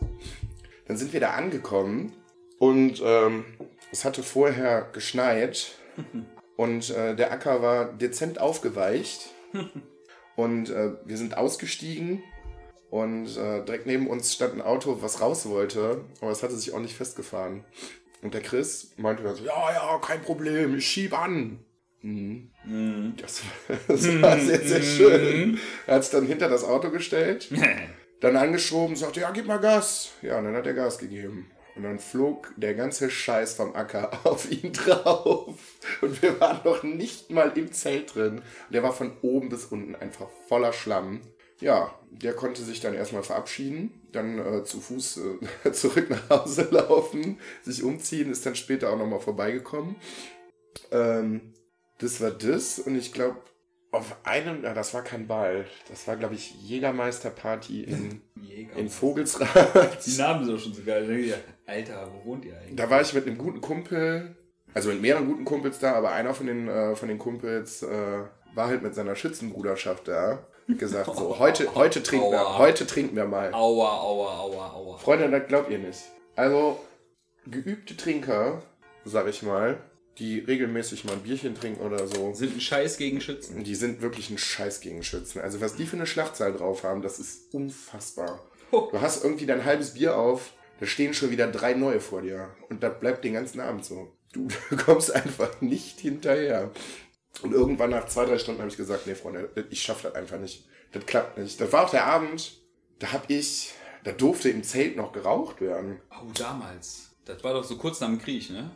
[0.86, 2.12] Dann sind wir da angekommen
[2.58, 3.44] und ähm,
[3.92, 5.72] es hatte vorher geschneit
[6.56, 9.30] und äh, der Acker war dezent aufgeweicht.
[10.36, 12.22] Und äh, wir sind ausgestiegen
[12.90, 16.74] und äh, direkt neben uns stand ein Auto, was raus wollte, aber es hatte sich
[16.74, 17.64] auch nicht festgefahren.
[18.22, 21.60] Und der Chris meinte dann so, ja, ja, kein Problem, ich schieb an.
[22.02, 22.50] Mhm.
[23.16, 25.58] Das, war, das war sehr, sehr schön.
[25.86, 27.50] Er hat es dann hinter das Auto gestellt,
[28.20, 30.12] dann angeschoben, sagte, ja, gib mal Gas.
[30.22, 31.50] Ja, und dann hat er Gas gegeben.
[31.76, 35.54] Und dann flog der ganze Scheiß vom Acker auf ihn drauf.
[36.00, 38.38] Und wir waren noch nicht mal im Zelt drin.
[38.38, 41.20] Und der war von oben bis unten einfach voller Schlamm.
[41.60, 45.20] Ja, der konnte sich dann erstmal verabschieden, dann äh, zu Fuß
[45.64, 49.96] äh, zurück nach Hause laufen, sich umziehen, ist dann später auch nochmal vorbeigekommen.
[50.90, 51.52] Ähm,
[51.98, 53.36] das war das und ich glaube,
[53.92, 58.74] auf einem, ja, das war kein Ball, das war glaube ich Jägermeisterparty in, Jäger.
[58.76, 60.06] in Vogelsrad.
[60.06, 61.10] Die Namen sind auch schon so geil.
[61.10, 61.34] Ich,
[61.66, 62.76] Alter, wo wohnt ihr eigentlich?
[62.76, 64.36] Da war ich mit einem guten Kumpel,
[64.74, 68.22] also mit mehreren guten Kumpels da, aber einer von den, äh, von den Kumpels äh,
[68.54, 70.46] war halt mit seiner Schützenbruderschaft da.
[70.78, 73.52] Gesagt, so, heute, heute, trinken wir, heute trinken wir mal.
[73.52, 74.98] Aua, aua, aua, aua.
[74.98, 76.00] Freunde, das glaubt ihr nicht.
[76.36, 76.78] Also,
[77.46, 78.62] geübte Trinker,
[79.04, 79.78] sag ich mal,
[80.18, 83.64] die regelmäßig mal ein Bierchen trinken oder so, Sind ein Scheiß gegen Schützen.
[83.64, 85.40] die sind wirklich ein Scheiß gegen Schützen.
[85.40, 88.44] Also, was die für eine Schlachtzahl drauf haben, das ist unfassbar.
[88.70, 92.50] Du hast irgendwie dein halbes Bier auf, da stehen schon wieder drei neue vor dir.
[92.68, 94.12] Und das bleibt den ganzen Abend so.
[94.32, 94.46] Du
[94.84, 96.70] kommst einfach nicht hinterher.
[97.42, 100.38] Und irgendwann nach zwei, drei Stunden habe ich gesagt, nee, Freunde, ich schaffe das einfach
[100.38, 100.66] nicht.
[100.92, 101.60] Das klappt nicht.
[101.60, 102.60] Das war auch der Abend,
[102.98, 103.72] da habe ich,
[104.04, 106.00] da durfte im Zelt noch geraucht werden.
[106.10, 107.06] Oh, damals.
[107.24, 108.70] Das war doch so kurz nach dem Krieg, ne?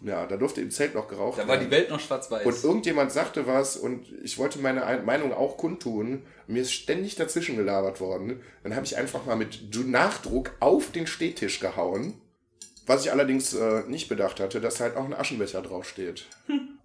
[0.00, 1.66] Ja, da durfte im Zelt noch geraucht Da war werden.
[1.66, 2.46] die Welt noch schwarz-weiß.
[2.46, 6.22] Und irgendjemand sagte was und ich wollte meine Ein- Meinung auch kundtun.
[6.46, 8.40] Mir ist ständig dazwischen gelabert worden.
[8.62, 12.14] Dann habe ich einfach mal mit Du- Nachdruck auf den Stehtisch gehauen.
[12.86, 16.26] Was ich allerdings äh, nicht bedacht hatte, dass halt auch ein Aschenbecher draufsteht.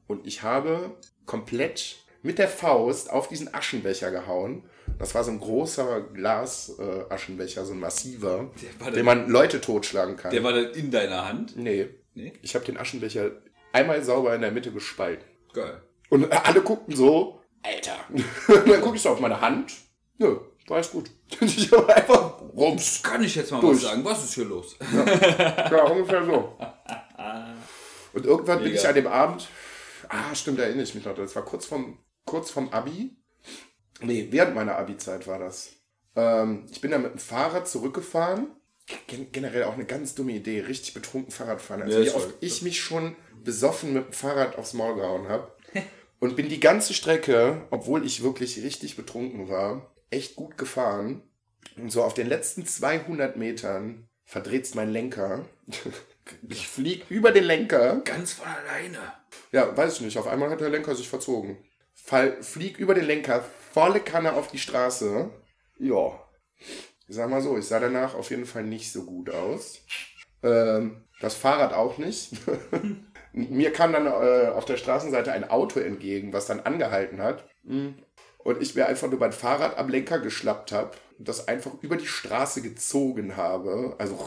[0.07, 4.63] Und ich habe komplett mit der Faust auf diesen Aschenbecher gehauen.
[4.99, 8.51] Das war so ein großer Glas-Aschenbecher, Aschenbecher, so ein massiver,
[8.86, 10.31] den dann- man Leute totschlagen kann.
[10.31, 11.57] Der war dann in deiner Hand.
[11.57, 12.31] nee, Nee?
[12.41, 13.31] ich habe den Aschenbecher
[13.71, 15.25] einmal sauber in der Mitte gespalten.
[15.53, 15.81] Geil.
[16.09, 17.95] Und alle guckten so, Alter.
[18.67, 19.73] Dann gucke ich so auf meine Hand.
[20.19, 21.09] Nö, war alles gut.
[21.41, 23.01] Ich habe einfach rums.
[23.01, 23.77] Kann ich jetzt mal Durch.
[23.77, 24.05] was sagen?
[24.05, 24.77] Was ist hier los?
[25.71, 26.55] Ja, ungefähr so.
[28.13, 28.79] Und irgendwann bin Mega.
[28.79, 29.47] ich an dem Abend,
[30.13, 33.15] ah, stimmt, da erinnere ich mich noch, das war kurz vom, kurz vom Abi.
[34.02, 35.71] Nee, während meiner Abi-Zeit war das.
[36.15, 38.47] Ähm, ich bin dann mit dem Fahrrad zurückgefahren.
[39.08, 41.84] Gen generell auch eine ganz dumme Idee, richtig betrunken Fahrrad fahren.
[41.84, 45.52] Also Ja, wie oft ich mich schon besoffen mit dem Fahrrad aufs Maul gehauen habe.
[46.19, 51.21] Und bin die ganze Strecke, obwohl ich wirklich richtig betrunken war, echt gut gefahren.
[51.78, 55.45] Und so auf den letzten 200 Metern verdreht's mein Lenker.
[56.47, 58.01] Ich flieg über den Lenker.
[58.05, 58.99] Ganz von alleine.
[59.51, 60.17] Ja, weiß ich nicht.
[60.17, 61.57] Auf einmal hat der Lenker sich verzogen.
[61.93, 65.29] Fall, flieg über den Lenker, volle Kanne auf die Straße.
[65.79, 66.19] Ja.
[67.07, 69.79] Ich sag mal so, ich sah danach auf jeden Fall nicht so gut aus.
[70.41, 72.31] Ähm, das Fahrrad auch nicht.
[73.33, 77.47] Mir kam dann äh, auf der Straßenseite ein Auto entgegen, was dann angehalten hat.
[78.38, 81.95] Und ich mir einfach nur mein Fahrrad am Lenker geschlappt habe und das einfach über
[81.95, 83.95] die Straße gezogen habe.
[83.97, 84.19] Also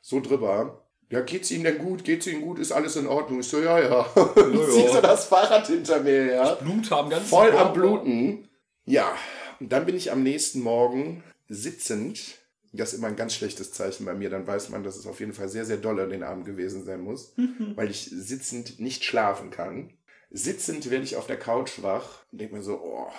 [0.00, 0.87] so drüber.
[1.10, 2.04] Ja, geht's Ihnen denn gut?
[2.04, 2.58] Geht's Ihnen gut?
[2.58, 3.40] Ist alles in Ordnung?
[3.40, 4.00] Ich so, ja, ja.
[4.14, 6.58] Und zieh so das Fahrrad hinter mir her.
[6.60, 8.48] Blut haben ganz Voll am Bluten.
[8.84, 9.14] Ja,
[9.60, 12.38] und dann bin ich am nächsten Morgen sitzend.
[12.72, 14.30] Das ist immer ein ganz schlechtes Zeichen bei mir.
[14.30, 17.00] Dann weiß man, dass es auf jeden Fall sehr, sehr dolle den Abend gewesen sein
[17.00, 17.34] muss,
[17.74, 19.90] weil ich sitzend nicht schlafen kann.
[20.30, 23.10] Sitzend werde ich auf der Couch wach und denke mir so, oh,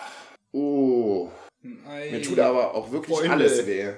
[0.52, 1.30] oh,
[1.62, 3.34] mir tut aber auch wirklich Freunde.
[3.34, 3.94] alles weh.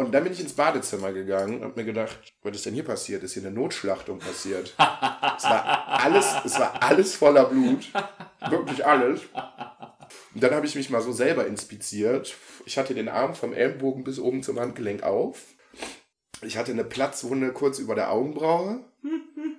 [0.00, 3.22] Und dann bin ich ins Badezimmer gegangen und mir gedacht, was ist denn hier passiert?
[3.22, 4.68] Ist hier eine Notschlachtung passiert?
[4.68, 7.92] es war alles, es war alles voller Blut.
[8.48, 9.20] Wirklich alles.
[10.34, 12.34] Und dann habe ich mich mal so selber inspiziert.
[12.64, 15.36] Ich hatte den Arm vom Ellenbogen bis oben zum Handgelenk auf.
[16.40, 18.82] Ich hatte eine Platzwunde kurz über der Augenbraue.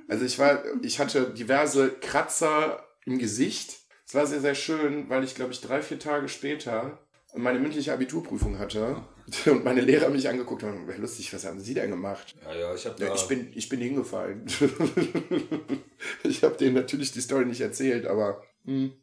[0.07, 3.77] Also ich war, ich hatte diverse Kratzer im Gesicht.
[4.07, 6.97] Es war sehr, sehr schön, weil ich, glaube ich, drei, vier Tage später
[7.35, 9.03] meine mündliche Abiturprüfung hatte
[9.45, 10.87] und meine Lehrer mich angeguckt haben.
[10.87, 12.35] Wäre lustig, was haben Sie denn gemacht?
[12.43, 12.99] Ja, ja, ich hab.
[12.99, 14.45] Ja, ich bin, ich bin hingefallen.
[16.23, 18.93] ich habe denen natürlich die Story nicht erzählt, aber hm,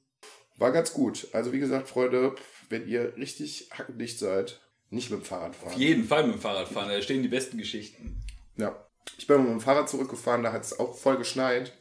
[0.57, 1.29] war ganz gut.
[1.33, 2.35] Also wie gesagt, Freunde,
[2.69, 4.61] wenn ihr richtig hackendicht seid,
[4.91, 5.73] nicht mit dem Fahrrad fahren.
[5.73, 6.89] auf jeden Fall mit dem Fahrrad fahren.
[6.89, 8.23] Da stehen die besten Geschichten.
[8.57, 8.85] Ja.
[9.17, 11.73] Ich bin mit dem Fahrrad zurückgefahren, da hat es auch voll geschneit.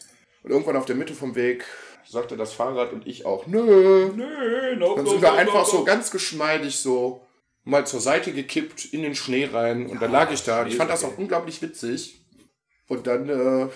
[0.43, 1.65] Und irgendwann auf der Mitte vom Weg
[2.05, 4.11] sagte das Fahrrad und ich auch, nö.
[4.15, 7.26] Nö, no, Dann sind wir einfach so ganz geschmeidig so
[7.67, 10.65] mal zur Seite gekippt in den Schnee rein und dann lag ich da.
[10.65, 12.21] Ich fand das auch unglaublich witzig.
[12.87, 13.67] Und dann äh,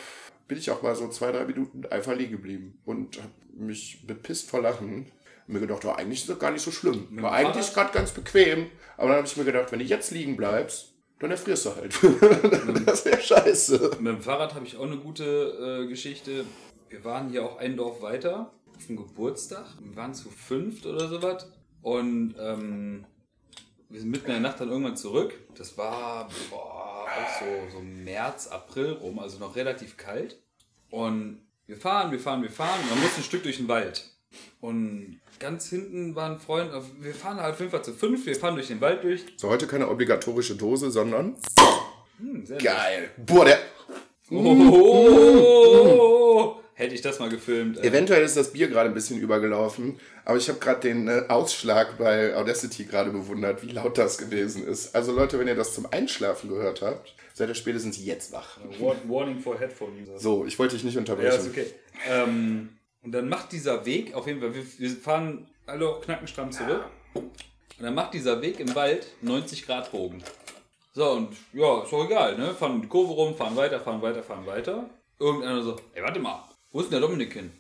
[0.48, 4.50] bin ich auch mal so zwei, drei Minuten einfach liegen geblieben und hab mich bepisst
[4.50, 5.12] vor Lachen.
[5.48, 7.08] Und mir gedacht, oh, eigentlich ist das gar nicht so schlimm.
[7.10, 8.68] dem War eigentlich gerade ganz bequem.
[8.96, 11.94] Aber dann habe ich mir gedacht, wenn du jetzt liegen bleibst, dann erfrierst du halt.
[12.86, 13.98] das wäre scheiße.
[14.00, 16.46] Mit dem Fahrrad habe ich auch eine gute äh, Geschichte.
[16.90, 19.66] Wir waren hier auch ein Dorf weiter auf dem Geburtstag.
[19.82, 21.48] Wir waren zu fünft oder sowas.
[21.82, 23.06] Und ähm,
[23.92, 25.34] wir sind mitten in der Nacht dann irgendwann zurück.
[25.58, 27.06] Das war boah,
[27.40, 30.40] so, so März, April rum, also noch relativ kalt.
[30.90, 32.80] Und wir fahren, wir fahren, wir fahren.
[32.84, 34.10] Und dann mussten ein Stück durch den Wald.
[34.62, 36.72] Und ganz hinten war ein Freund.
[36.72, 38.26] also Wir fahren halt Fall zu fünf.
[38.26, 39.26] Wir fahren durch den Wald durch.
[39.36, 41.36] So, heute keine obligatorische Dose, sondern.
[42.18, 43.12] Hm, sehr Geil.
[43.18, 43.60] Boah, der.
[44.30, 46.21] Oh,
[46.82, 47.78] hätte ich das mal gefilmt.
[47.78, 47.88] äh.
[47.88, 51.98] Eventuell ist das Bier gerade ein bisschen übergelaufen, aber ich habe gerade den äh, Ausschlag
[51.98, 54.94] bei Audacity gerade bewundert, wie laut das gewesen ist.
[54.96, 58.58] Also Leute, wenn ihr das zum Einschlafen gehört habt, seid ihr spätestens jetzt wach.
[58.80, 60.22] War- Warning for Headphone Users.
[60.22, 61.40] So, ich wollte dich nicht Ja, unterbrechen.
[61.40, 61.66] ist okay.
[62.10, 62.70] Ähm,
[63.04, 66.84] und dann macht dieser Weg, auf jeden Fall, wir, wir fahren alle knackenstramm zurück.
[67.16, 67.32] Und
[67.86, 70.24] dann macht dieser Weg im Wald 90 Grad Bogen.
[70.94, 72.54] So, und ja, ist doch egal, ne?
[72.54, 74.90] Fahren die Kurve rum, fahren weiter, fahren weiter, fahren weiter.
[75.20, 77.52] Irgendeiner so, ey, warte mal, wo ist denn der Dominik hin?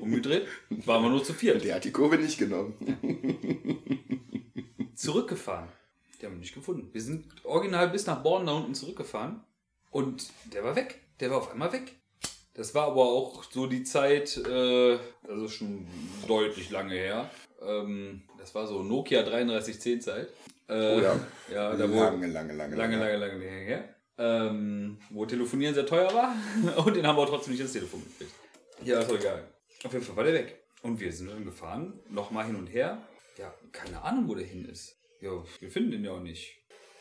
[0.00, 0.46] Umgedreht,
[0.86, 1.64] waren wir nur zu viert.
[1.64, 2.74] Der hat die Kurve nicht genommen.
[4.94, 5.68] zurückgefahren.
[6.20, 6.88] Die haben wir nicht gefunden.
[6.92, 9.42] Wir sind original bis nach Born da unten zurückgefahren
[9.90, 11.00] und der war weg.
[11.20, 11.92] Der war auf einmal weg.
[12.54, 15.86] Das war aber auch so die Zeit, äh, also schon
[16.28, 17.28] deutlich lange her.
[17.60, 20.28] Ähm, das war so Nokia 3310 Zeit.
[20.68, 21.20] Äh, Oh ja.
[21.52, 23.94] ja, da wo, lange, lange, lange, lange, lange, lange her.
[24.16, 26.36] Ähm, wo Telefonieren sehr teuer war
[26.84, 28.32] und den haben wir auch trotzdem nicht ins Telefon gekriegt.
[28.84, 29.48] Ja, ist doch egal.
[29.84, 30.64] Auf jeden Fall war der weg.
[30.82, 33.02] Und wir sind dann gefahren, nochmal hin und her.
[33.38, 34.96] Ja, keine Ahnung, wo der hin ist.
[35.20, 36.58] Ja, wir finden den ja auch nicht.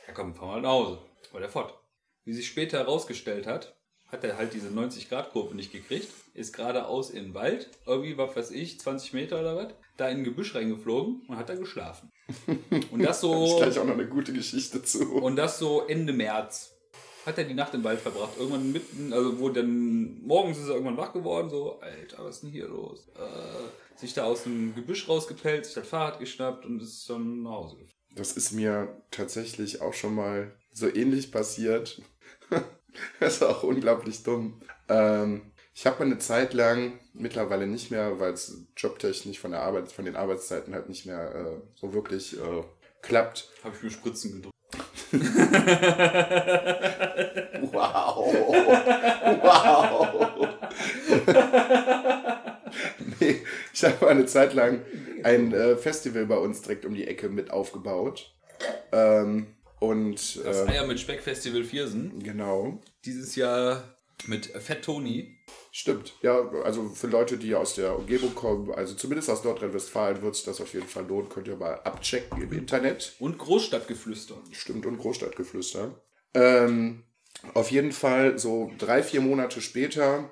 [0.07, 0.99] Ja komm, fahren wir halt nach Hause.
[1.31, 1.79] War der fort.
[2.25, 3.75] Wie sich später herausgestellt hat,
[4.07, 8.51] hat er halt diese 90-Grad-Kurve nicht gekriegt, ist geradeaus in den Wald, irgendwie, was weiß
[8.51, 12.11] ich, 20 Meter oder was, da in ein Gebüsch reingeflogen und hat da geschlafen.
[12.91, 15.13] Und das so, gleich auch noch eine gute Geschichte zu.
[15.15, 16.73] und das so Ende März.
[17.25, 18.37] Hat er die Nacht im Wald verbracht.
[18.37, 22.43] Irgendwann mitten, also wo dann, morgens ist er irgendwann wach geworden, so, Alter, was ist
[22.43, 23.07] denn hier los?
[23.15, 27.51] Äh, sich da aus dem Gebüsch rausgepellt, sich das Fahrrad geschnappt und ist dann nach
[27.51, 27.93] Hause gefahren.
[28.15, 32.01] Das ist mir tatsächlich auch schon mal so ähnlich passiert.
[33.19, 34.61] das ist auch unglaublich dumm.
[34.89, 39.61] Ähm, ich habe mal eine Zeit lang, mittlerweile nicht mehr, weil es jobtechnisch von der
[39.61, 42.63] Arbeit, von den Arbeitszeiten halt nicht mehr äh, so wirklich äh,
[43.01, 43.49] klappt.
[43.63, 44.53] Habe ich mir Spritzen gedrückt.
[47.71, 48.33] Wow.
[49.41, 50.47] Wow.
[53.19, 53.41] nee,
[53.73, 54.81] ich habe eine Zeit lang
[55.23, 58.33] ein äh, Festival bei uns direkt um die Ecke mit aufgebaut.
[58.91, 59.47] Ähm,
[59.79, 62.21] und Das äh, Eier mit Speck Festival Viersen.
[62.23, 62.79] genau.
[63.05, 63.83] Dieses Jahr
[64.27, 65.37] mit Fett Toni.
[65.71, 66.13] Stimmt.
[66.21, 70.45] Ja, also für Leute, die aus der Umgebung kommen, also zumindest aus Nordrhein-Westfalen, wird sich
[70.45, 71.29] das auf jeden Fall lohnen.
[71.29, 73.15] Könnt ihr mal abchecken im Internet.
[73.19, 74.35] Und Großstadtgeflüster.
[74.51, 75.99] Stimmt, und Großstadtgeflüster.
[76.33, 77.03] Ähm,
[77.53, 80.29] auf jeden Fall, so drei, vier Monate später,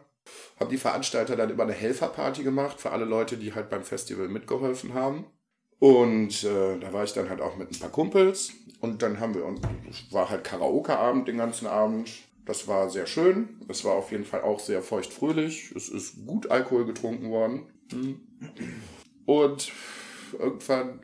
[0.59, 4.27] haben die Veranstalter dann immer eine Helferparty gemacht für alle Leute, die halt beim Festival
[4.27, 5.25] mitgeholfen haben.
[5.79, 8.51] Und äh, da war ich dann halt auch mit ein paar Kumpels.
[8.79, 9.43] Und dann haben wir
[9.89, 12.11] es war halt Karaoke-Abend den ganzen Abend.
[12.51, 13.47] Das war sehr schön.
[13.69, 15.71] Es war auf jeden Fall auch sehr feuchtfröhlich.
[15.73, 17.67] Es ist gut Alkohol getrunken worden.
[19.25, 19.71] Und
[20.37, 20.99] irgendwann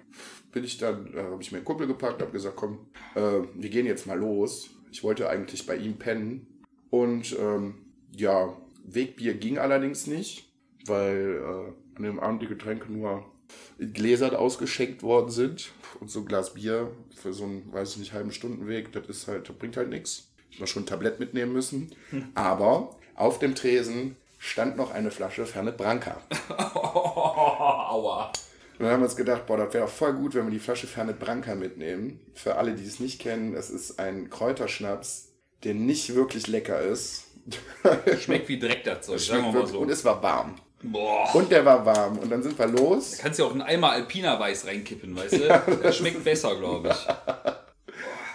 [0.52, 2.80] bin ich dann, äh, habe ich mir einen Kumpel gepackt, habe gesagt, komm,
[3.16, 4.72] äh, wir gehen jetzt mal los.
[4.92, 6.66] Ich wollte eigentlich bei ihm pennen.
[6.90, 7.76] Und ähm,
[8.12, 10.52] ja, Wegbier ging allerdings nicht,
[10.86, 13.24] weil äh, an dem Abend die Getränke nur
[13.80, 15.72] in Gläsern ausgeschenkt worden sind.
[16.02, 19.30] Und so ein Glas Bier für so einen, weiß ich nicht, halben Stundenweg, das ist
[19.30, 20.27] halt, das bringt halt nichts.
[20.52, 21.92] Ich habe schon ein Tablett mitnehmen müssen.
[22.36, 26.22] Aber auf dem Tresen stand noch eine Flasche Fernet Branca.
[26.58, 28.32] Aua.
[28.78, 30.60] Und dann haben wir uns gedacht, boah, das wäre doch voll gut, wenn wir die
[30.60, 32.20] Flasche Fernet Branca mitnehmen.
[32.36, 35.30] Für alle, die es nicht kennen, es ist ein Kräuterschnaps,
[35.64, 37.26] der nicht wirklich lecker ist.
[38.20, 39.80] Schmeckt wie Dreck das Zeug, sagen wir mal so.
[39.80, 40.56] Und es war warm.
[40.84, 41.34] Boah.
[41.34, 42.20] Und der war warm.
[42.20, 43.18] Und dann sind wir los.
[43.18, 45.78] Kannst ja auch einen Eimer Alpina Weiß reinkippen, weißt du?
[45.82, 47.08] Das schmeckt besser, glaube ich.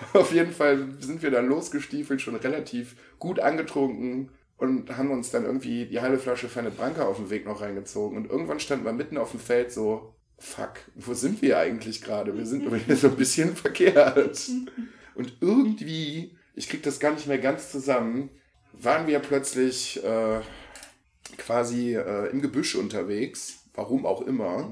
[0.13, 5.45] Auf jeden Fall sind wir dann losgestiefelt, schon relativ gut angetrunken und haben uns dann
[5.45, 8.17] irgendwie die halbe Flasche Fernet Branca auf dem Weg noch reingezogen.
[8.17, 12.37] Und irgendwann standen wir mitten auf dem Feld so, fuck, wo sind wir eigentlich gerade?
[12.37, 14.51] Wir sind so ein bisschen verkehrt.
[15.15, 18.31] Und irgendwie ich krieg das gar nicht mehr ganz zusammen,
[18.73, 20.41] waren wir plötzlich äh,
[21.39, 23.65] quasi äh, im Gebüsch unterwegs.
[23.75, 24.71] Warum auch immer.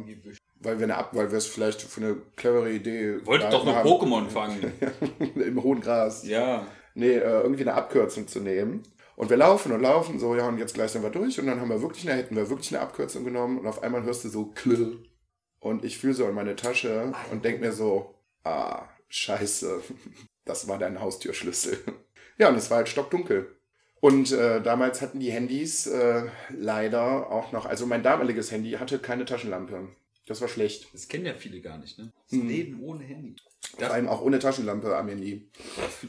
[0.61, 3.25] Weil wir eine Ab weil wir es vielleicht für eine clevere Idee.
[3.25, 4.73] Wolltet doch noch haben, Pokémon fangen.
[5.35, 6.27] Im hohen Gras.
[6.27, 6.66] ja.
[6.94, 8.83] Nee, äh, irgendwie eine Abkürzung zu nehmen.
[9.16, 11.38] Und wir laufen und laufen, so, ja, und jetzt gleich sind wir durch.
[11.38, 13.59] Und dann haben wir wirklich eine, hätten wir wirklich eine Abkürzung genommen.
[13.59, 14.99] Und auf einmal hörst du so Klill.
[15.61, 19.83] Und ich fühle so in meine Tasche und denk mir so, ah, scheiße,
[20.44, 21.79] das war dein Haustürschlüssel.
[22.38, 23.55] Ja, und es war halt stockdunkel.
[24.01, 28.99] Und äh, damals hatten die Handys äh, leider auch noch, also mein damaliges Handy hatte
[28.99, 29.88] keine Taschenlampe.
[30.31, 30.87] Das war schlecht.
[30.93, 32.12] Das kennen ja viele gar nicht, ne?
[32.31, 33.35] Das Leben ohne Handy.
[33.77, 35.51] Vor allem auch ohne Taschenlampe am Handy.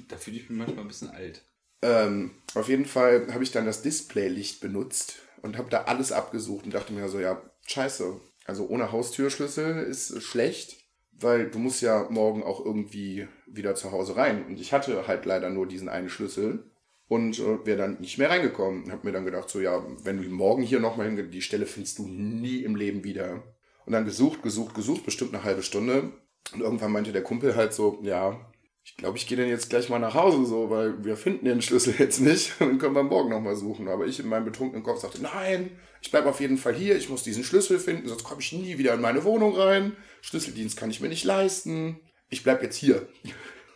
[0.09, 1.43] Da fühle ich mich manchmal ein bisschen alt.
[1.81, 6.65] Ähm, auf jeden Fall habe ich dann das Displaylicht benutzt und habe da alles abgesucht
[6.65, 8.21] und dachte mir so, ja, scheiße.
[8.45, 14.17] Also ohne Haustürschlüssel ist schlecht, weil du musst ja morgen auch irgendwie wieder zu Hause
[14.17, 14.45] rein.
[14.45, 16.69] Und ich hatte halt leider nur diesen einen Schlüssel
[17.07, 18.83] und äh, wäre dann nicht mehr reingekommen.
[18.83, 21.65] Und habe mir dann gedacht, so ja, wenn du morgen hier nochmal hingehst, die Stelle
[21.65, 23.41] findest du nie im Leben wieder.
[23.85, 26.11] Und dann gesucht, gesucht, gesucht, bestimmt eine halbe Stunde.
[26.53, 28.51] Und irgendwann meinte der Kumpel halt so, ja,
[28.83, 31.61] ich glaube, ich gehe dann jetzt gleich mal nach Hause so, weil wir finden den
[31.61, 32.53] Schlüssel jetzt nicht.
[32.59, 33.87] Dann können wir morgen nochmal suchen.
[33.87, 36.95] Aber ich in meinem betrunkenen Kopf sagte, nein, ich bleibe auf jeden Fall hier.
[36.95, 39.95] Ich muss diesen Schlüssel finden, sonst komme ich nie wieder in meine Wohnung rein.
[40.21, 41.99] Schlüsseldienst kann ich mir nicht leisten.
[42.29, 43.07] Ich bleib jetzt hier.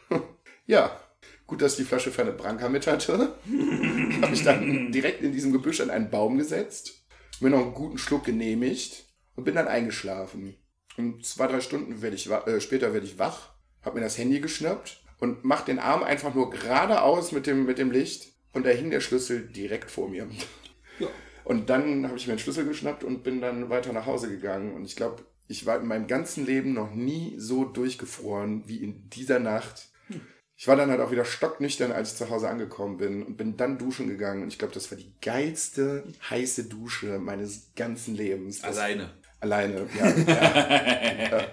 [0.66, 1.00] ja,
[1.46, 3.36] gut, dass ich die Flasche Ferne Branca mit hatte.
[4.22, 7.06] Habe ich dann direkt in diesem Gebüsch an einen Baum gesetzt,
[7.42, 9.05] mir noch einen guten Schluck genehmigt
[9.36, 10.56] und bin dann eingeschlafen.
[10.98, 14.40] Und zwei, drei Stunden werd ich, äh, später werde ich wach, habe mir das Handy
[14.40, 18.70] geschnappt und mach den Arm einfach nur geradeaus mit dem, mit dem Licht und da
[18.70, 20.28] hing der Schlüssel direkt vor mir.
[20.98, 21.10] Ja.
[21.44, 24.74] Und dann habe ich mir den Schlüssel geschnappt und bin dann weiter nach Hause gegangen.
[24.74, 29.10] Und ich glaube, ich war in meinem ganzen Leben noch nie so durchgefroren wie in
[29.10, 29.90] dieser Nacht.
[30.56, 33.58] Ich war dann halt auch wieder stocknüchtern, als ich zu Hause angekommen bin und bin
[33.58, 34.42] dann duschen gegangen.
[34.44, 38.62] Und ich glaube, das war die geilste heiße Dusche meines ganzen Lebens.
[38.62, 39.12] Das Alleine.
[39.46, 40.10] Alleine, ja.
[40.10, 41.38] ja.
[41.38, 41.48] ja.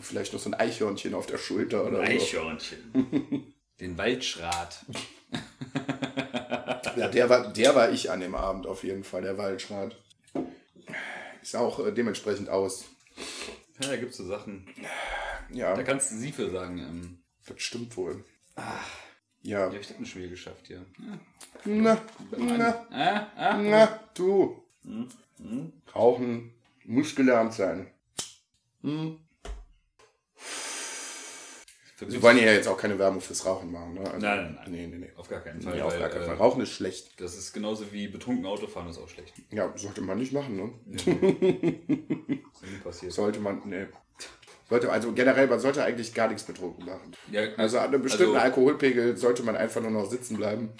[0.00, 2.02] Vielleicht noch so ein Eichhörnchen auf der Schulter oder so.
[2.02, 3.52] Eichhörnchen.
[3.78, 4.84] Den Waldschrat.
[6.96, 9.94] Ja, der war, der war ich an dem Abend auf jeden Fall, der Waldschrat.
[11.42, 12.86] Ist auch äh, dementsprechend aus.
[13.80, 14.66] Ja, da gibt es so Sachen.
[15.50, 16.78] Ja, Da kannst du sie für sagen.
[16.78, 18.24] Ähm, das stimmt wohl.
[18.56, 18.70] Ja,
[19.42, 20.86] wie habe ich das denn schon wieder geschafft hier?
[20.98, 21.18] Ja.
[21.66, 22.00] na,
[22.38, 23.56] na, Ah, ah.
[23.58, 24.62] na, du.
[25.94, 26.52] Rauchen
[26.86, 27.90] muss gelernt sein.
[31.98, 34.00] Wir wollen ja jetzt auch keine Werbung fürs Rauchen machen, ne?
[34.00, 34.70] Also, Nein, nein, nein.
[34.70, 35.10] Nee, nee, nee.
[35.16, 35.74] Auf gar keinen Fall.
[35.74, 36.36] Nee, auf weil, gar keinen äh, Fall.
[36.36, 37.18] Rauchen ist schlecht.
[37.20, 39.32] Das ist genauso wie betrunken Autofahren ist auch schlecht.
[39.50, 40.72] Ja, sollte man nicht machen, ne?
[40.94, 43.12] Ist nie passiert.
[43.12, 43.86] Sollte man, nee.
[44.68, 47.12] Sollte, also generell, man sollte eigentlich gar nichts betrunken machen.
[47.30, 50.70] Ja, Also an einem bestimmten also- Alkoholpegel sollte man einfach nur noch sitzen bleiben.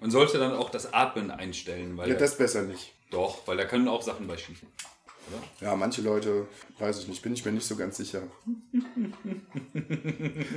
[0.00, 2.92] Man sollte dann auch das Atmen einstellen, weil Ja, da- das besser nicht.
[3.10, 4.36] doch, weil da können auch Sachen bei
[5.28, 5.66] schiefgehen.
[5.68, 6.46] Ja, manche Leute,
[6.78, 8.22] weiß ich nicht, bin ich mir nicht so ganz sicher.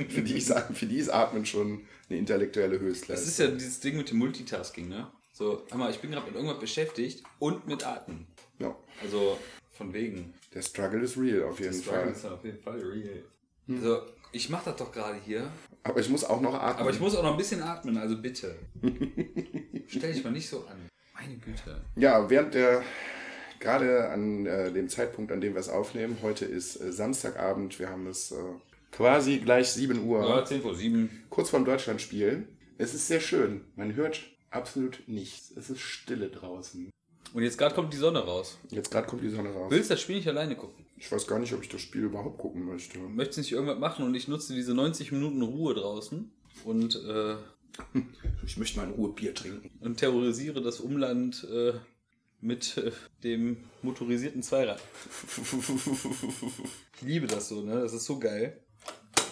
[0.08, 3.28] für, die ist, für die ist Atmen schon eine intellektuelle Das Höchstleistung.
[3.28, 5.08] ist ja dieses Ding mit dem Multitasking, ne?
[5.32, 8.26] So, hör mal, ich bin gerade mit irgendwas beschäftigt und mit Atmen.
[8.58, 9.38] Ja, Also,
[9.72, 10.34] von wegen.
[10.54, 12.08] der Struggle ist real auf jeden Das Fall.
[12.08, 13.24] ist auf jeden Fall real.
[13.68, 15.50] Also, ich mach das doch gerade hier,
[15.82, 16.80] Aber ich muss auch noch atmen.
[16.80, 18.54] aber ich muss auch noch ein bisschen atmen, also bitte.
[19.86, 20.76] Stell dich mal nicht so an.
[21.14, 21.80] Meine Güte.
[21.96, 22.82] Ja, während der,
[23.62, 27.88] gerade an äh, dem Zeitpunkt, an dem wir es aufnehmen, heute ist äh, Samstagabend, wir
[27.88, 28.36] haben es äh,
[28.90, 31.08] quasi gleich 7 Uhr, Ja, 10 vor 7.
[31.30, 32.46] kurz vorm Deutschlandspiel.
[32.78, 33.62] Es ist sehr schön.
[33.76, 34.20] Man hört
[34.50, 35.52] absolut nichts.
[35.56, 36.90] Es ist Stille draußen.
[37.32, 38.58] Und jetzt gerade kommt die Sonne raus.
[38.68, 39.70] Jetzt gerade kommt die Sonne raus.
[39.70, 40.84] Willst das Spiel nicht alleine gucken?
[40.98, 42.98] Ich weiß gar nicht, ob ich das Spiel überhaupt gucken möchte.
[42.98, 46.30] Möchtest nicht irgendwas machen und ich nutze diese 90 Minuten Ruhe draußen
[46.64, 47.36] und, äh,
[48.46, 49.70] Ich möchte mal in Ruhe Bier trinken.
[49.80, 51.72] und terrorisiere das Umland äh,
[52.42, 54.82] mit äh, dem motorisierten Zweirad.
[56.96, 57.80] Ich liebe das so, ne?
[57.80, 58.60] Das ist so geil.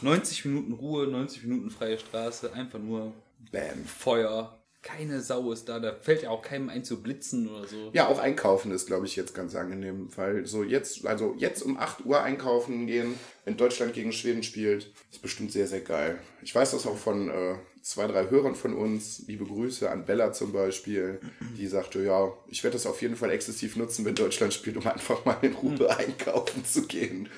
[0.01, 3.15] 90 Minuten Ruhe, 90 Minuten freie Straße, einfach nur
[3.53, 3.85] Bam.
[3.85, 4.60] Feuer.
[4.83, 7.91] Keine Sau ist da, da fällt ja auch keinem ein zu blitzen oder so.
[7.93, 11.77] Ja, auch einkaufen ist, glaube ich, jetzt ganz angenehm, weil so jetzt, also jetzt um
[11.77, 13.15] 8 Uhr einkaufen gehen,
[13.45, 16.19] wenn Deutschland gegen Schweden spielt, ist bestimmt sehr, sehr geil.
[16.43, 19.25] Ich weiß das auch von äh, zwei, drei Hörern von uns.
[19.27, 21.21] Liebe Grüße an Bella zum Beispiel,
[21.59, 24.87] die sagte, ja, ich werde das auf jeden Fall exzessiv nutzen, wenn Deutschland spielt, um
[24.87, 27.29] einfach mal in Ruhe einkaufen zu gehen.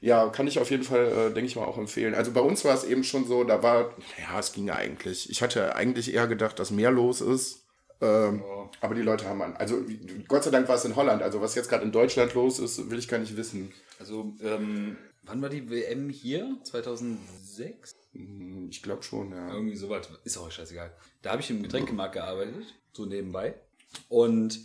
[0.00, 2.14] Ja, kann ich auf jeden Fall, äh, denke ich mal, auch empfehlen.
[2.14, 5.28] Also bei uns war es eben schon so, da war, ja, es ging eigentlich.
[5.30, 7.64] Ich hatte eigentlich eher gedacht, dass mehr los ist.
[8.00, 8.42] Ähm,
[8.80, 9.56] Aber die Leute haben an.
[9.58, 9.84] Also
[10.26, 11.22] Gott sei Dank war es in Holland.
[11.22, 13.72] Also was jetzt gerade in Deutschland los ist, will ich gar nicht wissen.
[13.98, 16.56] Also, ähm, wann war die WM hier?
[16.64, 17.94] 2006?
[18.14, 19.52] Hm, Ich glaube schon, ja.
[19.52, 20.08] Irgendwie sowas.
[20.24, 20.90] Ist auch scheißegal.
[21.20, 23.54] Da habe ich im Getränkemarkt gearbeitet, so nebenbei.
[24.08, 24.60] Und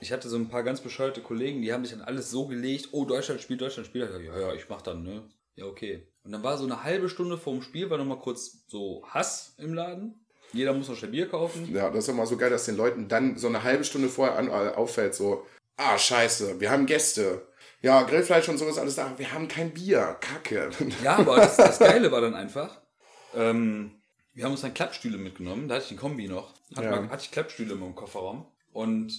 [0.00, 2.88] ich hatte so ein paar ganz bescheuerte Kollegen, die haben sich dann alles so gelegt,
[2.92, 4.10] oh, Deutschland spielt, Deutschland spielt.
[4.10, 5.22] Ja, ja, ich mach dann, ne?
[5.54, 6.06] Ja, okay.
[6.24, 9.74] Und dann war so eine halbe Stunde vorm Spiel, war nochmal kurz so Hass im
[9.74, 10.24] Laden.
[10.52, 11.72] Jeder muss noch schnell Bier kaufen.
[11.74, 14.36] Ja, das ist immer so geil, dass den Leuten dann so eine halbe Stunde vorher
[14.36, 17.46] an, äh, auffällt, so, ah, scheiße, wir haben Gäste.
[17.82, 19.14] Ja, Grillfleisch und so ist alles da.
[19.16, 20.18] Wir haben kein Bier.
[20.20, 20.70] Kacke.
[21.04, 22.80] Ja, aber das, das Geile war dann einfach,
[23.34, 23.92] ähm,
[24.34, 27.00] wir haben uns dann Klappstühle mitgenommen, da hatte ich den Kombi noch, hatte, Ja.
[27.00, 29.12] mal, hatte ich Klappstühle im Kofferraum und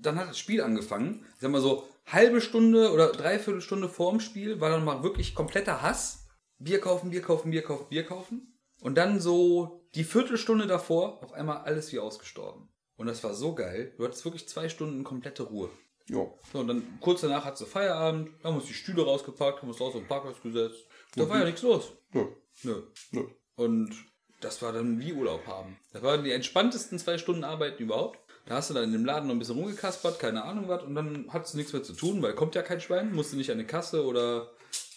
[0.00, 4.20] dann hat das Spiel angefangen, ich sag mal so, halbe Stunde oder dreiviertel Stunde vorm
[4.20, 6.26] Spiel war dann mal wirklich kompletter Hass,
[6.58, 11.32] Bier kaufen, Bier kaufen, Bier kaufen, Bier kaufen und dann so die Viertelstunde davor auf
[11.32, 12.68] einmal alles wie ausgestorben.
[12.96, 15.70] Und das war so geil, du hattest wirklich zwei Stunden komplette Ruhe.
[16.06, 16.38] Jo.
[16.52, 19.80] So, und dann kurz danach hat sie Feierabend, haben uns die Stühle rausgepackt, haben uns
[19.80, 20.84] raus auf den Parkplatz gesetzt.
[21.14, 21.92] Da war ja nichts los.
[22.12, 22.26] Nö.
[22.64, 22.82] Nö.
[23.12, 23.26] Nö.
[23.54, 23.94] Und
[24.40, 25.78] das war dann wie Urlaub haben.
[25.92, 28.18] Das waren die entspanntesten zwei Stunden Arbeiten überhaupt.
[28.46, 30.94] Da hast du dann in dem Laden noch ein bisschen rumgekaspert, keine Ahnung was, und
[30.94, 33.50] dann hattest du nichts mehr zu tun, weil kommt ja kein Schwein, musst du nicht
[33.50, 34.48] an eine Kasse oder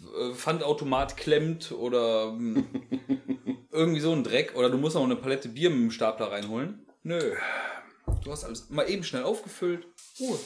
[0.02, 2.66] äh, Pfandautomat klemmt oder ähm,
[3.72, 6.86] irgendwie so ein Dreck oder du musst noch eine Palette Bier mit dem Stapler reinholen.
[7.04, 7.36] Nö.
[8.24, 9.86] Du hast alles mal eben schnell aufgefüllt.
[10.20, 10.40] Ruhe.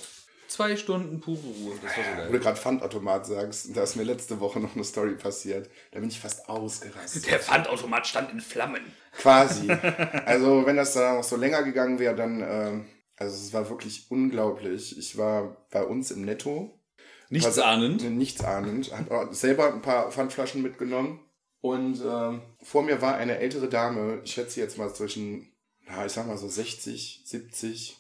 [0.48, 1.76] Zwei Stunden pure Ruhe.
[1.84, 2.32] Das war so Wo geil.
[2.32, 5.70] du gerade Pfandautomat sagst, da ist mir letzte Woche noch eine Story passiert.
[5.92, 7.28] Da bin ich fast ausgerastet.
[7.28, 8.82] Der Pfandautomat stand in Flammen.
[9.18, 9.70] Quasi.
[10.26, 12.86] Also, wenn das dann noch so länger gegangen wäre, dann, ähm,
[13.18, 14.98] also es war wirklich unglaublich.
[14.98, 16.80] Ich war bei uns im Netto.
[17.30, 18.10] Nichts War- ahnend.
[18.10, 18.92] Nichts ahnend.
[19.10, 21.20] Hab selber ein paar Pfandflaschen mitgenommen.
[21.60, 25.52] Und ähm, vor mir war eine ältere Dame, ich schätze jetzt mal zwischen,
[25.86, 27.98] na, ich sag mal so 60, 70.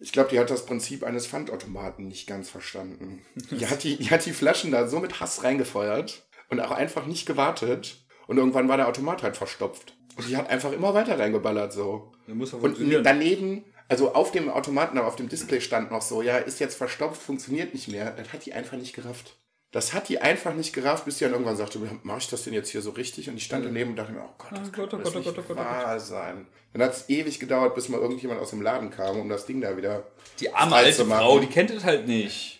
[0.00, 3.24] Ich glaube, die hat das Prinzip eines Pfandautomaten nicht ganz verstanden.
[3.50, 7.06] Die hat die, die hat die Flaschen da so mit Hass reingefeuert und auch einfach
[7.06, 8.04] nicht gewartet.
[8.26, 9.96] Und irgendwann war der Automat halt verstopft.
[10.16, 12.12] Und die hat einfach immer weiter reingeballert so.
[12.26, 16.60] Und daneben, also auf dem Automaten, aber auf dem Display stand noch so, ja, ist
[16.60, 18.12] jetzt verstopft, funktioniert nicht mehr.
[18.12, 19.36] Das hat die einfach nicht gerafft.
[19.70, 22.54] Das hat die einfach nicht gerafft, bis die dann irgendwann sagte, mache ich das denn
[22.54, 23.28] jetzt hier so richtig?
[23.28, 25.14] Und ich stand daneben und dachte mir, oh Gott, das kann Gott, oh alles Gott,
[25.14, 26.46] oh nicht Gott, oh Gott, oh wahr sein.
[26.72, 29.60] Dann hat es ewig gedauert, bis mal irgendjemand aus dem Laden kam, um das Ding
[29.60, 30.06] da wieder
[30.40, 31.20] Die arme alte zu machen.
[31.20, 32.58] Frau, die kennt es halt nicht.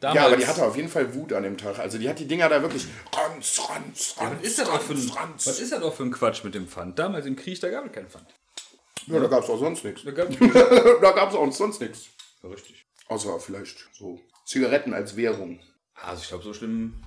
[0.00, 1.78] Damals, Ja, aber die hatte auf jeden Fall Wut an dem Tag.
[1.78, 4.98] Also die hat die Dinger da wirklich ranz, ranz, ranz, was ist das für ein,
[4.98, 5.46] ranz, ranz.
[5.46, 6.98] was ist das auch für ein Quatsch mit dem Pfand?
[6.98, 8.26] Damals im Krieg, da gab es keinen Pfand.
[9.06, 10.04] Ja, da gab es auch sonst nichts.
[10.04, 10.28] Da gab
[11.02, 12.06] da gab es auch sonst nichts.
[12.42, 12.86] Richtig.
[13.08, 15.60] Außer vielleicht so Zigaretten als Währung.
[16.02, 17.02] Also ich glaube, so schlimm.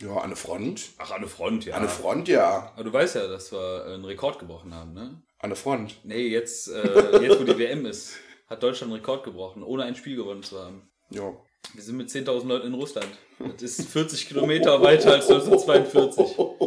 [0.00, 0.90] Ja, an der Front.
[0.98, 1.74] Ach, an der Front, ja.
[1.74, 2.72] An der Front, ja.
[2.74, 5.20] Aber du weißt ja, dass wir einen Rekord gebrochen haben, ne?
[5.40, 5.96] An der Front.
[6.04, 9.96] Nee, jetzt, äh, jetzt wo die WM ist, hat Deutschland einen Rekord gebrochen, ohne ein
[9.96, 10.88] Spiel gewonnen zu haben.
[11.10, 11.32] Ja.
[11.74, 13.08] Wir sind mit 10.000 Leuten in Russland.
[13.38, 16.36] Das ist 40 Kilometer weiter als 1942.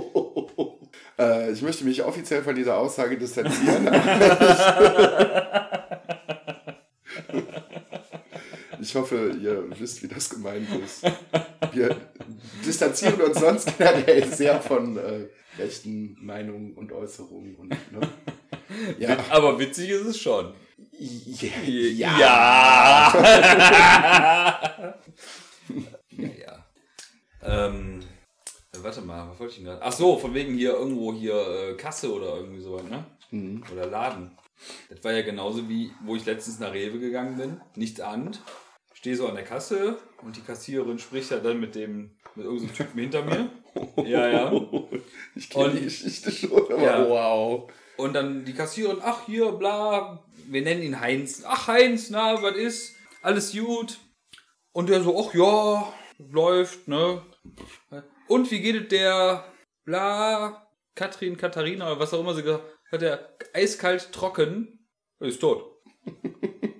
[1.20, 3.86] Äh, ich möchte mich offiziell von dieser Aussage distanzieren.
[8.82, 11.04] ich hoffe, ihr wisst, wie das gemeint ist.
[11.74, 11.96] Wir
[12.66, 17.56] distanzieren uns sonst generell sehr von äh, rechten Meinungen und Äußerungen.
[17.56, 18.02] Und, ne?
[19.00, 19.18] Ja.
[19.30, 20.54] Aber witzig ist es schon.
[20.98, 22.18] Ja.
[22.18, 23.14] Ja.
[26.10, 26.66] ja, ja.
[27.44, 28.02] Ähm,
[28.72, 29.82] äh, warte mal, was wollte ich denn gerade?
[29.82, 33.04] Ach so, von wegen hier irgendwo hier äh, Kasse oder irgendwie sowas, ne?
[33.72, 34.38] Oder Laden.
[34.90, 38.42] Das war ja genauso wie, wo ich letztens nach Rewe gegangen bin, nichts ahnend.
[39.02, 42.76] Stehe so an der Kasse und die Kassiererin spricht ja dann mit dem, mit irgendeinem
[42.76, 43.50] Typen hinter mir.
[44.06, 44.52] Ja, ja.
[45.36, 47.10] Ich kenne die Geschichte schon, aber Ja.
[47.10, 47.72] wow.
[47.98, 51.42] Und dann die Kassiererin, ach hier, bla, wir nennen ihn Heinz.
[51.48, 52.96] Ach Heinz, na, was ist?
[53.24, 53.98] Alles gut.
[54.72, 57.24] Und der so, ach ja, läuft, ne?
[58.28, 59.46] Und wie geht es der,
[59.84, 64.86] bla, Katrin, Katharina oder was auch immer sie gesagt hat, der eiskalt trocken,
[65.20, 65.82] er ist tot.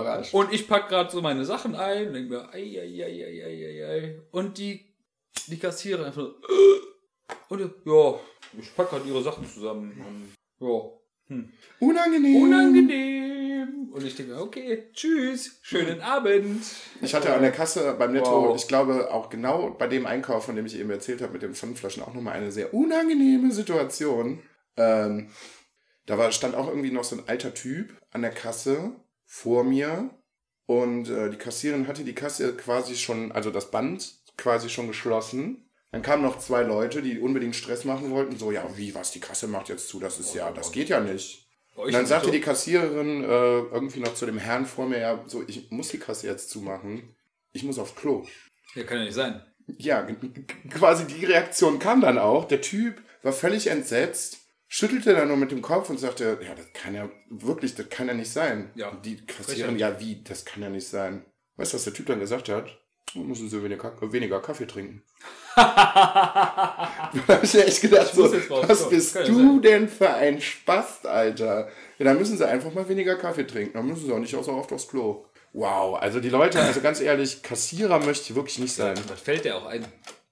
[0.00, 0.34] Überrascht.
[0.34, 3.66] Und ich pack gerade so meine Sachen ein, denk mir, ei, ei, ei, ei, ei,
[3.66, 4.20] ei, ei.
[4.30, 4.94] Und die,
[5.46, 6.34] die Kassiererin einfach so,
[7.48, 8.14] und ja,
[8.58, 9.92] ich pack gerade ihre Sachen zusammen.
[10.60, 10.90] Und, ja,
[11.28, 11.52] hm.
[11.80, 12.42] Unangenehm.
[12.42, 13.88] Unangenehm.
[13.92, 16.64] Und ich denke okay, tschüss, schönen Abend.
[17.00, 18.56] Ich hatte an der Kasse beim Netto, Wow.
[18.56, 21.54] ich glaube auch genau bei dem Einkauf, von dem ich eben erzählt habe, mit den
[21.54, 24.42] Pfandflaschen, auch nochmal eine sehr unangenehme Situation.
[24.76, 25.30] Ähm,
[26.06, 30.10] da war, stand auch irgendwie noch so ein alter Typ an der Kasse vor mir
[30.66, 35.68] und äh, die Kassiererin hatte die Kasse quasi schon, also das Band quasi schon geschlossen.
[35.92, 38.36] Dann kamen noch zwei Leute, die unbedingt Stress machen wollten.
[38.36, 41.00] So, ja, wie, was, die Kasse macht jetzt zu, das ist ja, das geht ja
[41.00, 41.46] nicht.
[41.76, 45.44] Und dann sagte die Kassiererin äh, irgendwie noch zu dem Herrn vor mir, ja, so,
[45.46, 47.14] ich muss die Kasse jetzt zumachen.
[47.52, 48.26] Ich muss aufs Klo.
[48.74, 49.42] Ja, kann ja nicht sein.
[49.66, 50.06] ja,
[50.70, 52.46] quasi die Reaktion kam dann auch.
[52.46, 54.38] Der Typ war völlig entsetzt,
[54.74, 58.08] schüttelte dann nur mit dem Kopf und sagte, ja, das kann ja wirklich, das kann
[58.08, 58.72] ja nicht sein.
[58.74, 58.90] Ja.
[59.04, 61.24] Die Kassiererin, ja, wie, das kann ja nicht sein.
[61.56, 62.76] Weißt du, was der Typ dann gesagt hat?
[63.14, 65.04] Dann müssen Sie weniger, weniger Kaffee trinken.
[65.56, 66.90] da
[67.28, 69.62] hab ich mir echt gedacht, so, was So, bist ja du sein.
[69.62, 71.68] denn für ein Spast, Alter?
[71.98, 73.74] Ja, dann müssen sie einfach mal weniger Kaffee trinken.
[73.74, 75.24] Dann müssen sie auch nicht auch so oft aufs Klo.
[75.52, 78.98] Wow, also die Leute, also ganz ehrlich, Kassierer möchte ich wirklich nicht sein.
[79.06, 79.86] Das fällt dir auch ein.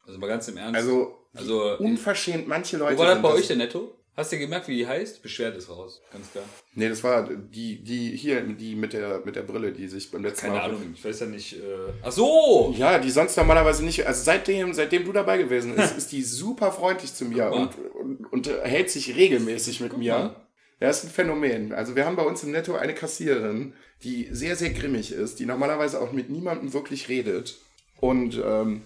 [0.05, 0.75] Also mal ganz im Ernst.
[0.75, 2.97] Also, also unverschämt, manche Leute.
[2.97, 4.02] wo war das bei euch der Netto?
[4.15, 5.23] Hast du gemerkt, wie die heißt?
[5.23, 6.45] Beschwert ist raus, ganz klar.
[6.75, 10.23] Nee, das war die, die hier, die mit der, mit der Brille, die sich beim
[10.23, 10.65] letzten Keine Mal.
[10.65, 11.55] Ahnung, ich weiß ja nicht.
[11.55, 11.93] Äh...
[12.03, 12.75] Ach so!
[12.77, 14.07] Ja, die sonst normalerweise nicht.
[14.07, 18.27] Also seitdem, seitdem du dabei gewesen bist, ist die super freundlich zu mir Guck und,
[18.27, 20.13] und, und hält sich regelmäßig mit mir.
[20.13, 20.37] mal.
[20.79, 21.73] Ja, ist ein Phänomen.
[21.73, 25.47] Also wir haben bei uns im Netto eine Kassiererin, die sehr, sehr grimmig ist, die
[25.47, 27.57] normalerweise auch mit niemandem wirklich redet.
[28.01, 28.83] Und ähm,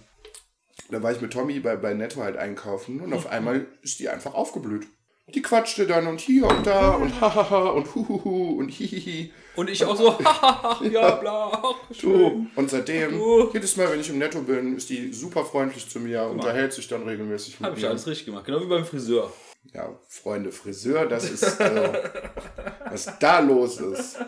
[0.91, 4.09] da war ich mit Tommy bei, bei Netto halt einkaufen und auf einmal ist die
[4.11, 4.87] einfach aufgeblüht.
[5.35, 9.33] Die quatschte dann und hier und da und hahaha und huhuhu und hihihi.
[9.57, 12.12] Und ich auch so, hahaha, ja, bla, ach, schön.
[12.12, 12.47] Du.
[12.55, 13.51] Und seitdem, Du.
[13.53, 16.87] jedes Mal, wenn ich im Netto bin, ist die super freundlich zu mir, unterhält sich
[16.87, 17.89] dann regelmäßig mit Hab ich mir.
[17.91, 19.33] alles richtig gemacht, genau wie beim Friseur.
[19.74, 21.93] Ja, Freunde, Friseur, das ist, also,
[22.89, 24.18] was da los ist.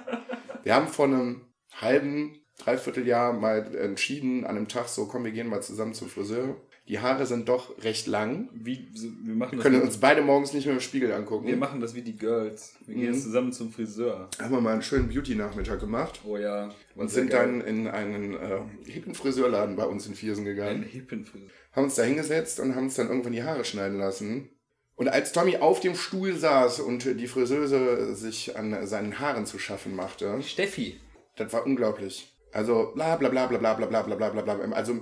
[0.64, 1.42] Wir haben vor einem
[1.80, 6.56] halben, dreiviertel mal entschieden, an einem Tag so, komm, wir gehen mal zusammen zum Friseur.
[6.88, 8.48] Die Haare sind doch recht lang.
[8.54, 8.88] Wie,
[9.22, 11.46] wir, machen Wir können uns beide morgens nicht mehr im Spiegel angucken.
[11.46, 12.74] wir machen das wie die Girls.
[12.86, 14.28] Wir gehen jetzt zusammen zum Friseur.
[14.40, 16.70] haben wir mal einen schönen Beauty-Nachmittag gemacht Oh ja.
[16.94, 17.46] und sind geil.
[17.46, 20.82] dann in einen äh, hippen Friseurladen bei uns in Viersen gegangen.
[20.82, 21.48] Ein hippen Friseur.
[21.72, 24.48] haben uns da hingesetzt und haben uns dann irgendwann die Haare schneiden lassen.
[24.96, 29.58] Und als Tommy auf dem Stuhl saß und die Friseuse sich an seinen Haaren zu
[29.58, 30.96] schaffen machte, Steffi.
[31.36, 32.34] das war unglaublich.
[32.50, 34.74] Also bla bla bla bla bla bla bla bla bla bla bla.
[34.74, 35.00] Also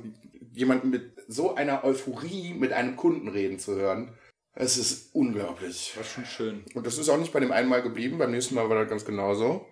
[0.56, 4.16] jemanden mit so einer Euphorie mit einem Kunden reden zu hören,
[4.54, 5.92] es ist unglaublich.
[5.96, 6.64] War schon schön.
[6.74, 8.88] Und das ist auch nicht bei dem einen Mal geblieben, beim nächsten Mal war das
[8.88, 9.66] ganz genauso.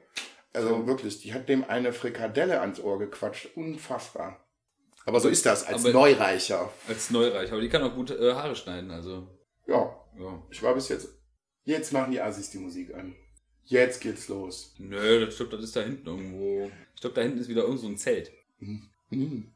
[0.53, 3.49] Also wirklich, die hat dem eine Frikadelle ans Ohr gequatscht.
[3.57, 4.47] Unfassbar.
[5.07, 6.73] Aber so ist das als Aber- Neureicher.
[6.87, 7.51] Als Neureich.
[7.51, 9.27] Aber die kann auch gut äh, Haare schneiden, also.
[9.67, 10.43] Ja, Ja.
[10.51, 11.09] Ich war bis jetzt.
[11.65, 13.17] Jetzt machen die Assis die Musik an.
[13.65, 14.75] Jetzt geht's los.
[14.79, 16.71] Nö, das, glaube, das ist da hinten irgendwo.
[16.95, 18.31] Ich glaube, da hinten ist wieder irgend so ein Zelt.
[19.11, 19.54] Hm.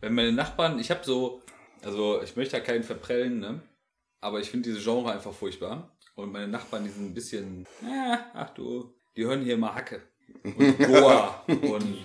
[0.00, 1.42] Wenn meine Nachbarn, ich habe so,
[1.82, 3.60] also ich möchte da keinen verprellen, ne?
[4.20, 5.96] Aber ich finde diese Genre einfach furchtbar.
[6.14, 10.02] Und meine Nachbarn, die sind ein bisschen, äh, ach du, die hören hier immer Hacke.
[10.44, 11.42] Und Goa.
[11.46, 11.98] und,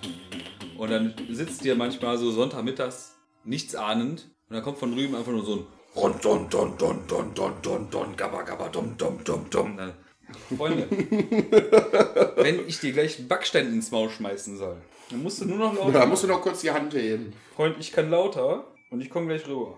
[0.77, 4.29] und dann sitzt ihr manchmal so Sonntagmittags nichts ahnend.
[4.49, 7.61] Und dann kommt von drüben einfach nur so ein Ron, don, don, don, don, don,
[7.61, 9.79] don, don, gabba, gabba, dom, dom, dom, dom.
[10.57, 10.87] Freunde,
[12.35, 15.75] wenn ich dir gleich einen Backstein ins Maul schmeißen soll, dann musst du nur noch
[15.75, 17.33] lauter Da musst du noch kurz die Hand heben.
[17.55, 19.77] Freund, ich kann lauter und ich komme gleich rüber.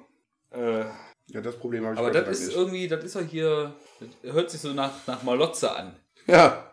[0.51, 0.85] Äh,
[1.27, 2.57] Ja, das Problem habe ich aber das ist nicht.
[2.57, 3.73] irgendwie, das ist doch hier,
[4.23, 5.95] das hört sich so nach, nach Malotze an.
[6.27, 6.63] Ja.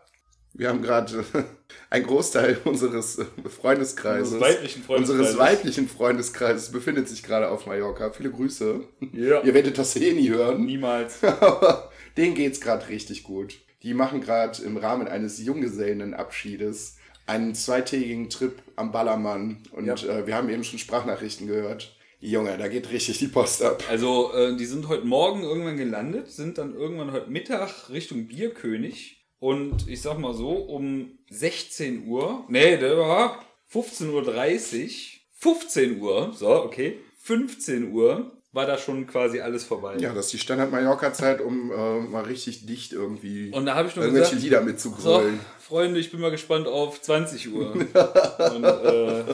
[0.56, 1.24] Wir haben gerade
[1.90, 3.18] ein Großteil unseres
[3.60, 5.10] Freundeskreises, Unseres weiblichen Freundeskreises.
[5.30, 8.10] unseres weiblichen Freundeskreises befindet sich gerade auf Mallorca.
[8.12, 8.80] Viele Grüße.
[9.14, 9.42] Ja.
[9.42, 10.64] Ihr werdet das eh nie hören.
[10.64, 11.24] Niemals.
[11.40, 13.58] Aber denen geht's gerade richtig gut.
[13.82, 19.62] Die machen gerade im Rahmen eines Junggesellenabschiedes einen zweitägigen Trip am Ballermann.
[19.72, 19.94] Und Ja.
[19.94, 21.96] äh, wir haben eben schon Sprachnachrichten gehört.
[22.20, 23.82] Junge, da geht richtig die Post ab.
[23.90, 29.26] Also, äh, die sind heute Morgen irgendwann gelandet, sind dann irgendwann heute Mittag Richtung Bierkönig.
[29.40, 36.32] Und ich sag mal so, um 16 Uhr, nee, der war 15.30 Uhr, 15 Uhr,
[36.34, 39.96] so, okay, 15 Uhr war da schon quasi alles vorbei.
[39.98, 43.96] Ja, das ist die Standard-Mallorca-Zeit, um äh, mal richtig dicht irgendwie Und da habe ich
[43.96, 45.40] nur irgendwelche gesagt, Lieder So, mitzugrölen.
[45.58, 47.72] Freunde, ich bin mal gespannt auf 20 Uhr.
[47.74, 49.24] Und, äh,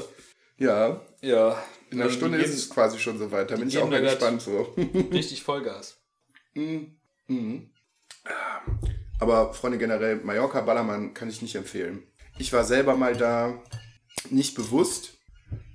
[0.59, 1.63] Ja, ja.
[1.91, 3.51] in einer also Stunde die ist es quasi schon soweit.
[3.51, 4.73] Da bin ich geben auch mal gespannt so.
[4.75, 5.99] geben richtig Vollgas.
[9.21, 12.03] Aber Freunde, generell, Mallorca Ballermann kann ich nicht empfehlen.
[12.39, 13.63] Ich war selber mal da,
[14.31, 15.19] nicht bewusst.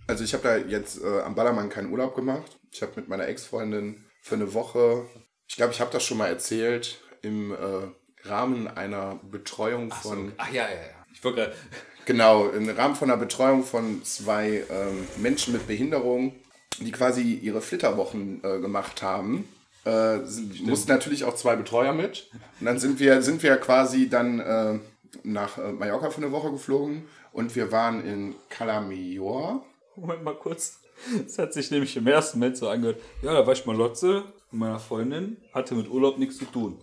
[0.08, 2.60] Also ich habe da jetzt äh, am Ballermann keinen Urlaub gemacht.
[2.76, 5.06] Ich habe mit meiner Ex-Freundin für eine Woche,
[5.48, 10.52] ich glaube, ich habe das schon mal erzählt, im äh, Rahmen einer Betreuung von, Ach
[10.52, 11.06] ja, ja, ja.
[11.14, 11.56] Ich wollte gerade.
[12.06, 16.36] genau, im Rahmen von einer Betreuung von zwei ähm, Menschen mit Behinderung,
[16.80, 19.48] die quasi ihre Flitterwochen äh, gemacht haben.
[19.86, 20.18] Äh,
[20.64, 22.30] mussten natürlich auch zwei Betreuer mit.
[22.60, 24.80] Und dann sind wir, sind wir quasi dann äh,
[25.24, 29.66] nach äh, Mallorca für eine Woche geflogen und wir waren in Calamior.
[29.96, 30.80] Moment mal kurz.
[31.24, 33.02] Das hat sich nämlich im ersten Moment so angehört.
[33.22, 36.80] Ja, da war ich mal Lotze mit meiner Freundin, hatte mit Urlaub nichts zu tun.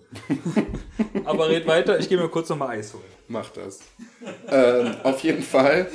[1.25, 3.05] Aber red weiter, ich gehe mir kurz nochmal Eis holen.
[3.29, 3.81] Mach das.
[4.49, 5.91] ähm, auf jeden Fall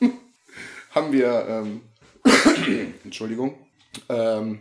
[0.90, 1.82] haben wir ähm,
[3.04, 3.66] Entschuldigung.
[4.08, 4.60] Ähm,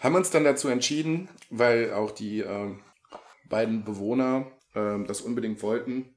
[0.00, 2.80] haben uns dann dazu entschieden, weil auch die ähm,
[3.48, 6.14] beiden Bewohner ähm, das unbedingt wollten,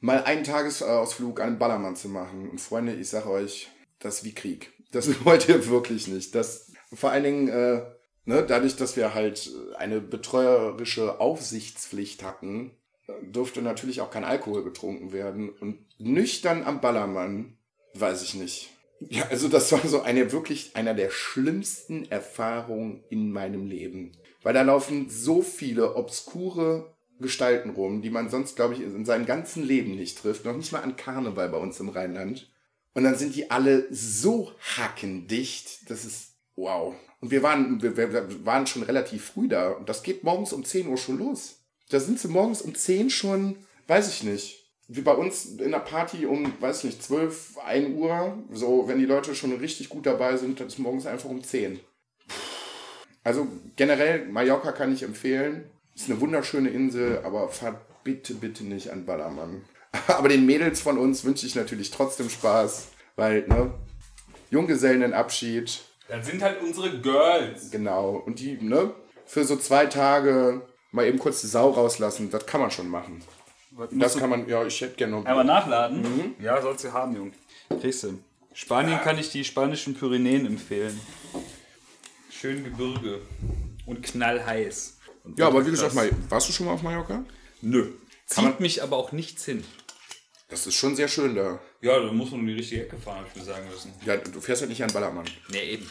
[0.00, 2.48] mal einen Tagesausflug an den Ballermann zu machen.
[2.48, 3.70] Und Freunde, ich sage euch,
[4.02, 4.72] das ist wie Krieg.
[4.90, 6.34] Das wollt ihr wirklich nicht.
[6.34, 7.82] Das vor allen Dingen äh,
[8.24, 12.72] ne, dadurch, dass wir halt eine betreuerische Aufsichtspflicht hatten,
[13.22, 15.50] durfte natürlich auch kein Alkohol getrunken werden.
[15.50, 17.56] Und nüchtern am Ballermann,
[17.94, 18.70] weiß ich nicht.
[19.08, 24.12] Ja, also das war so eine wirklich einer der schlimmsten Erfahrungen in meinem Leben.
[24.42, 29.26] Weil da laufen so viele obskure Gestalten rum, die man sonst, glaube ich, in seinem
[29.26, 30.44] ganzen Leben nicht trifft.
[30.44, 32.51] Noch nicht mal an Karneval bei uns im Rheinland.
[32.94, 36.94] Und dann sind die alle so hackendicht, das ist wow.
[37.20, 39.70] Und wir waren, wir, wir waren schon relativ früh da.
[39.70, 41.60] Und das geht morgens um 10 Uhr schon los.
[41.88, 45.78] Da sind sie morgens um 10 schon, weiß ich nicht, wie bei uns in der
[45.78, 48.38] Party um, weiß ich nicht, 12, 1 Uhr.
[48.52, 51.80] So, wenn die Leute schon richtig gut dabei sind, dann ist morgens einfach um 10.
[53.24, 55.70] Also generell, Mallorca kann ich empfehlen.
[55.94, 59.64] Ist eine wunderschöne Insel, aber fahrt bitte, bitte nicht an Ballermann.
[60.06, 63.72] Aber den Mädels von uns wünsche ich natürlich trotzdem Spaß, weil, ne,
[64.50, 65.80] Junggesellenabschied.
[66.08, 67.70] Das sind halt unsere Girls.
[67.70, 68.16] Genau.
[68.26, 68.92] Und die, ne,
[69.26, 73.22] für so zwei Tage mal eben kurz die Sau rauslassen, das kann man schon machen.
[73.92, 75.24] Das kann man, ja, ich hätte gerne noch.
[75.24, 76.34] Einmal nachladen?
[76.38, 77.32] Ja, sollst du haben, Jung.
[77.80, 78.18] Kriegst du.
[78.52, 81.00] Spanien kann ich die spanischen Pyrenäen empfehlen.
[82.30, 83.22] Schön Gebirge.
[83.86, 84.98] Und knallheiß.
[85.24, 87.24] Und Ja, aber wie gesagt, mal, warst du schon mal auf Mallorca?
[87.62, 87.84] Nö.
[87.84, 87.94] Kann
[88.26, 89.64] Zieht man- mich aber auch nichts hin.
[90.52, 91.58] Das ist schon sehr schön da.
[91.80, 93.90] Ja, da muss man in die richtige Ecke fahren, habe ich mir sagen müssen.
[94.04, 95.24] Ja, du fährst halt nicht an Ballermann.
[95.50, 95.88] Nee, eben.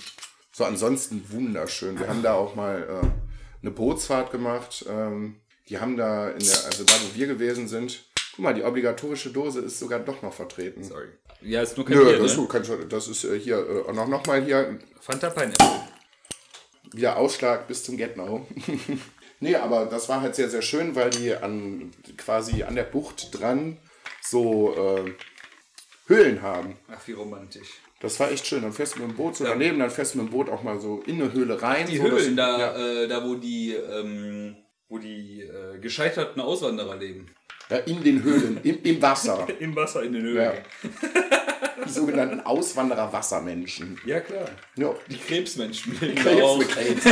[0.51, 1.97] So, ansonsten wunderschön.
[1.99, 3.07] Wir haben da auch mal äh,
[3.63, 4.85] eine Bootsfahrt gemacht.
[4.87, 5.37] Ähm,
[5.67, 8.03] die haben da in der, also da, wo wir gewesen sind,
[8.35, 10.83] guck mal, die obligatorische Dose ist sogar doch noch vertreten.
[10.83, 11.07] Sorry.
[11.41, 12.41] Ja, ist nur kein Nö, Bier, das, ist ne?
[12.43, 13.57] gut, kannst du- das ist äh, hier
[13.89, 15.81] äh, noch, noch mal hier Fanta Pineapple.
[16.93, 18.45] wieder Ausschlag bis zum Get-No.
[19.39, 23.29] nee, aber das war halt sehr, sehr schön, weil die an quasi an der Bucht
[23.39, 23.77] dran
[24.21, 24.73] so
[25.05, 25.11] äh,
[26.07, 26.77] Höhlen haben.
[26.91, 27.67] Ach, wie romantisch.
[27.99, 28.63] Das war echt schön.
[28.63, 30.63] Dann fährst du mit dem Boot so daneben, dann fährst du mit dem Boot auch
[30.63, 31.85] mal so in eine Höhle rein.
[31.87, 34.55] Die so, dass- Höhlen, da, Ja, äh, da wo die, ähm,
[34.89, 37.27] wo die äh, gescheiterten Auswanderer leben.
[37.69, 39.47] ja, in den Höhlen, im, im Wasser.
[39.59, 40.35] Im Wasser in den Höhlen.
[40.43, 40.53] Ja.
[41.85, 43.99] Die sogenannten Auswanderer-Wassermenschen.
[44.05, 44.49] Ja, klar.
[44.75, 44.93] Ja.
[45.09, 46.67] Die Krebsmenschen da Krebs.
[46.67, 47.11] Krebsmenschen.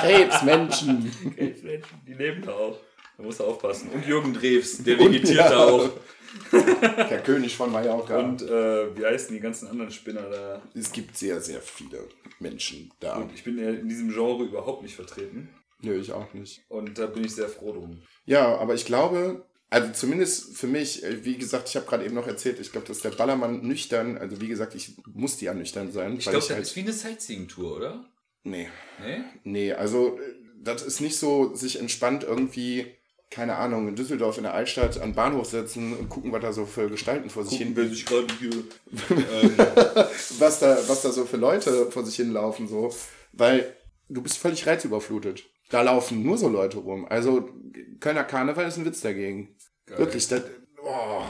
[0.00, 1.12] Krebsmenschen.
[1.36, 2.78] Krebsmenschen, die leben da auch.
[3.16, 3.88] Da musst du aufpassen.
[3.90, 5.90] Und Jürgen Drews, der vegetiert da auch.
[6.52, 8.18] Der König von Mallorca.
[8.18, 10.62] Und äh, wie heißen die ganzen anderen Spinner da?
[10.74, 12.06] es gibt sehr, sehr viele
[12.40, 13.16] Menschen da.
[13.16, 15.48] Und ich bin ja in diesem Genre überhaupt nicht vertreten.
[15.80, 16.62] Nö, ich auch nicht.
[16.68, 18.02] Und da bin ich sehr froh drum.
[18.26, 22.14] Ja, aber ich glaube, also zumindest für mich, äh, wie gesagt, ich habe gerade eben
[22.14, 25.90] noch erzählt, ich glaube, dass der Ballermann nüchtern, also wie gesagt, ich musste ja nüchtern
[25.92, 26.16] sein.
[26.18, 28.04] Ich glaube, das halt, ist wie eine Sightseeing-Tour, oder?
[28.42, 28.68] Nee,
[29.00, 29.24] Nee?
[29.44, 32.95] nee, also äh, das ist nicht so sich entspannt irgendwie,
[33.30, 36.52] keine Ahnung, in Düsseldorf in der Altstadt an den Bahnhof setzen und gucken, was da
[36.52, 38.50] so für Gestalten vor sich hin, wer sich gerade hier.
[40.38, 42.94] was da, was da so für Leute vor sich hinlaufen, so,
[43.32, 43.76] weil
[44.08, 45.44] du bist völlig reizüberflutet.
[45.70, 47.06] Da laufen nur so Leute rum.
[47.08, 47.50] Also
[47.98, 49.56] Kölner Karneval ist ein Witz dagegen.
[49.86, 50.42] Wirklich, das,
[50.82, 51.22] oh,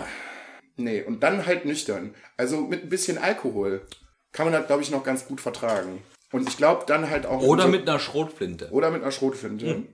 [0.77, 2.15] nee, und dann halt nüchtern.
[2.37, 3.87] Also mit ein bisschen Alkohol
[4.33, 6.03] kann man das, glaube ich, noch ganz gut vertragen.
[6.33, 7.43] Und ich glaube dann halt auch...
[7.43, 8.71] Oder mit einer Schrotflinte.
[8.71, 9.85] oder mit einer Schrotflinte.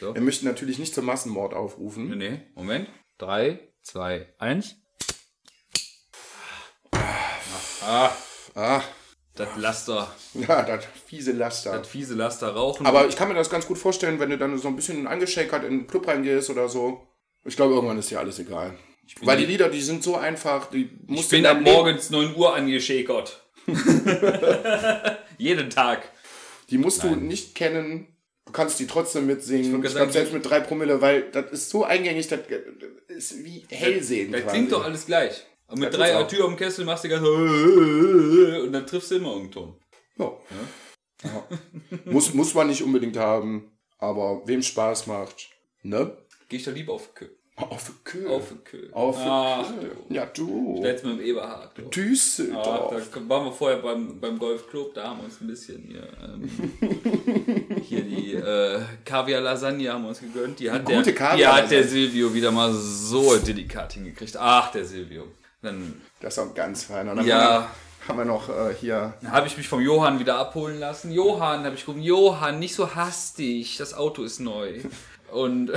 [0.00, 0.14] So.
[0.14, 2.16] Wir möchten natürlich nicht zum Massenmord aufrufen.
[2.18, 2.88] Nee, Moment.
[3.18, 4.76] 3, 2, 1.
[7.82, 8.10] Ah,
[8.54, 8.82] Ah,
[9.34, 10.14] das Laster.
[10.34, 11.78] ja, das fiese Laster.
[11.78, 12.86] Das fiese Laster rauchen.
[12.86, 15.62] Aber ich kann mir das ganz gut vorstellen, wenn du dann so ein bisschen angeschakert
[15.64, 17.06] in den Club reingehst oder so.
[17.44, 18.74] Ich glaube, irgendwann ist dir alles egal.
[19.20, 22.54] Weil die Lieder, die sind so einfach, die ich bin in ab morgens 9 Uhr
[22.54, 23.46] angeschäkert.
[25.38, 26.10] Jeden Tag.
[26.70, 28.08] Die musst du nicht kennen.
[28.46, 29.64] Du kannst die trotzdem mitsingen.
[29.64, 32.40] Ich gerade glaube, selbst mit drei Promille, weil das ist so eingängig, das
[33.08, 34.32] ist wie Hellsehen.
[34.32, 34.56] Das quasi.
[34.56, 35.44] klingt doch alles gleich.
[35.66, 36.22] Und mit Das drei.
[36.24, 39.80] Tür am Kessel machst du die ganze und dann triffst du immer irgendeinen Ton.
[40.18, 40.32] Ja.
[41.24, 41.46] Ja.
[42.04, 45.48] muss, muss man nicht unbedingt haben, aber wem Spaß macht,
[45.82, 46.16] ne?
[46.48, 47.10] Geh ich da lieber auf.
[47.56, 48.26] Auf Köhl.
[48.28, 48.88] Auf Kö.
[48.92, 49.96] Auf Ach, Köhl.
[50.10, 50.78] Ja, du.
[50.84, 51.70] Jetzt mit dem Eberhard.
[51.78, 51.82] du.
[51.84, 52.92] Düsseldorf.
[52.92, 56.06] Ah, da waren wir vorher beim, beim Golfclub, da haben wir uns ein bisschen hier,
[56.22, 60.60] ähm, hier die äh, Kaviar-Lasagne haben wir uns gegönnt.
[60.60, 64.36] Die hat, der, die hat der Silvio wieder mal so delikat hingekriegt.
[64.36, 65.24] Ach, der Silvio.
[65.62, 67.06] Dann Das ist auch ganz fein.
[67.06, 67.70] Dann Ja.
[68.06, 69.14] haben wir noch äh, hier.
[69.30, 71.10] habe ich mich vom Johann wieder abholen lassen.
[71.10, 74.74] Johann, habe ich gerufen, Johann, nicht so hastig, das Auto ist neu.
[75.32, 75.70] Und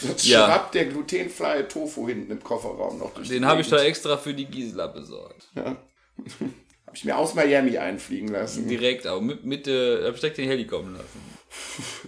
[0.00, 0.44] Sonst Ja.
[0.46, 4.34] schrappt der glutenfreie Tofu hinten im Kofferraum noch durch den habe ich da extra für
[4.34, 5.48] die Gisela besorgt.
[5.54, 5.76] Ja.
[6.86, 8.68] Habe ich mir aus Miami einfliegen lassen.
[8.68, 11.20] Direkt, aber mit, mit äh, hab ich direkt den Heli kommen lassen.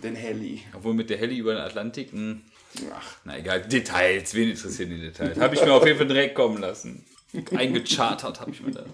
[0.00, 0.62] Den Heli.
[0.76, 2.36] Obwohl mit der Heli über den Atlantik, mh,
[2.94, 5.40] Ach, na egal, Details, wen interessieren die Details?
[5.40, 7.04] Habe ich mir auf jeden Fall direkt kommen lassen.
[7.56, 8.84] Eingechartert habe ich mir das.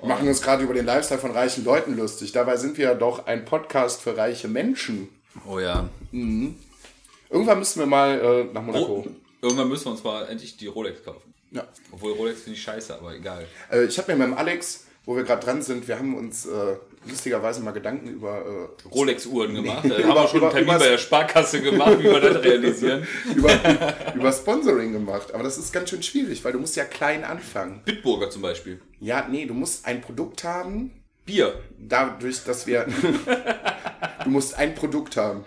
[0.00, 2.32] wir machen uns gerade über den Lifestyle von reichen Leuten lustig.
[2.32, 5.08] Dabei sind wir ja doch ein Podcast für reiche Menschen.
[5.44, 5.88] Oh ja.
[6.12, 9.04] Irgendwann müssen wir mal äh, nach Monaco.
[9.06, 9.10] Oh,
[9.42, 11.32] irgendwann müssen wir uns mal endlich die Rolex kaufen.
[11.50, 11.64] Ja.
[11.92, 13.46] Obwohl Rolex finde ich scheiße, aber egal.
[13.70, 16.46] Äh, ich habe mir mit dem Alex, wo wir gerade dran sind, wir haben uns
[16.46, 16.76] äh,
[17.08, 19.84] lustigerweise mal Gedanken über, äh, Rolex-Uhren gemacht.
[19.88, 22.42] Da Über- haben wir schon über- einen Termin bei der Sparkasse gemacht, wie wir das
[22.42, 23.06] realisieren.
[23.34, 23.50] über,
[24.14, 25.32] über Sponsoring gemacht.
[25.34, 27.80] Aber das ist ganz schön schwierig, weil du musst ja klein anfangen.
[27.84, 28.80] Bitburger zum Beispiel.
[29.00, 30.90] Ja, nee, du musst ein Produkt haben,
[31.24, 31.60] Bier.
[31.78, 32.86] dadurch, dass wir...
[34.26, 35.44] du musst ein Produkt haben.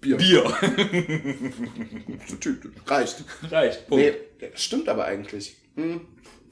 [0.00, 0.16] Bier.
[0.16, 0.44] Bier.
[2.86, 3.24] Reicht.
[3.50, 3.86] Reicht.
[3.88, 4.04] Punkt.
[4.40, 5.56] Nee, stimmt aber eigentlich.
[5.76, 6.00] Hm.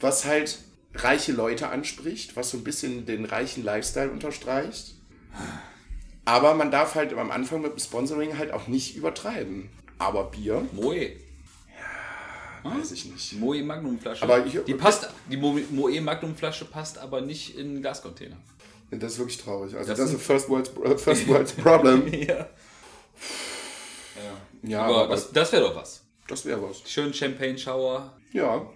[0.01, 0.59] Was halt
[0.95, 4.95] reiche Leute anspricht, was so ein bisschen den reichen Lifestyle unterstreicht.
[6.25, 9.69] Aber man darf halt am Anfang mit dem Sponsoring halt auch nicht übertreiben.
[9.99, 11.13] Aber Bier, Moe.
[12.63, 13.35] weiß ich nicht.
[13.35, 14.23] Moe Magnum Flasche.
[14.23, 18.37] Aber ich- die passt, die Mo- Moe Magnum Flasche passt aber nicht in einen Gascontainer.
[18.91, 19.75] Das ist wirklich traurig.
[19.75, 22.07] Also Das das, ist ein First World, äh, First World Problem.
[22.29, 22.47] Ja.
[24.63, 26.05] Ja, aber aber, das, das wäre doch was.
[26.27, 26.83] das wäre was.
[26.91, 28.17] Schön Champagne Shower.
[28.33, 28.67] Ja,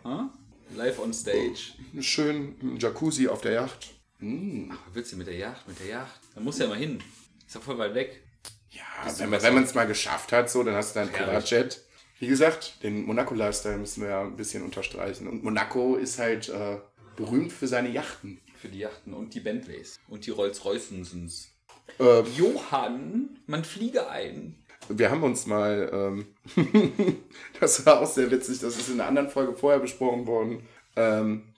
[0.76, 1.72] Live on stage.
[2.00, 3.94] schön Jacuzzi auf der Yacht.
[4.20, 5.66] Ach, willst du mit der Yacht?
[5.66, 6.20] Mit der Yacht?
[6.34, 7.02] Da muss ja mal hin.
[7.46, 8.22] Ist ja voll weit weg.
[8.70, 8.82] Ja,
[9.18, 11.26] wenn man wenn man es mal geschafft hat, so, dann hast du dein Herrlich.
[11.26, 11.84] Privatjet.
[12.20, 15.26] Wie gesagt, den Monaco-Lifestyle müssen wir ja ein bisschen unterstreichen.
[15.26, 16.78] Und Monaco ist halt äh,
[17.16, 18.40] berühmt für seine Yachten.
[18.62, 19.98] Für die Yachten und die Bentleys.
[20.08, 21.50] Und die Rolls-Roycens.
[21.98, 24.54] Äh, Johann, man fliege ein.
[24.88, 26.26] wir haben uns mal, ähm,
[27.60, 30.62] das war auch sehr witzig, das ist in einer anderen Folge vorher besprochen worden.
[30.94, 31.54] Ähm,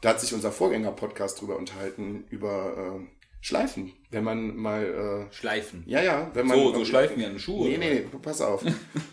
[0.00, 3.92] da hat sich unser Vorgänger-Podcast drüber unterhalten, über ähm, Schleifen.
[4.10, 5.84] Wenn man mal äh, Schleifen.
[5.86, 6.58] Ja, ja, wenn man.
[6.58, 7.62] So, so schleifen wie an den Schuh.
[7.68, 8.64] Nee, nee, nee, pass auf.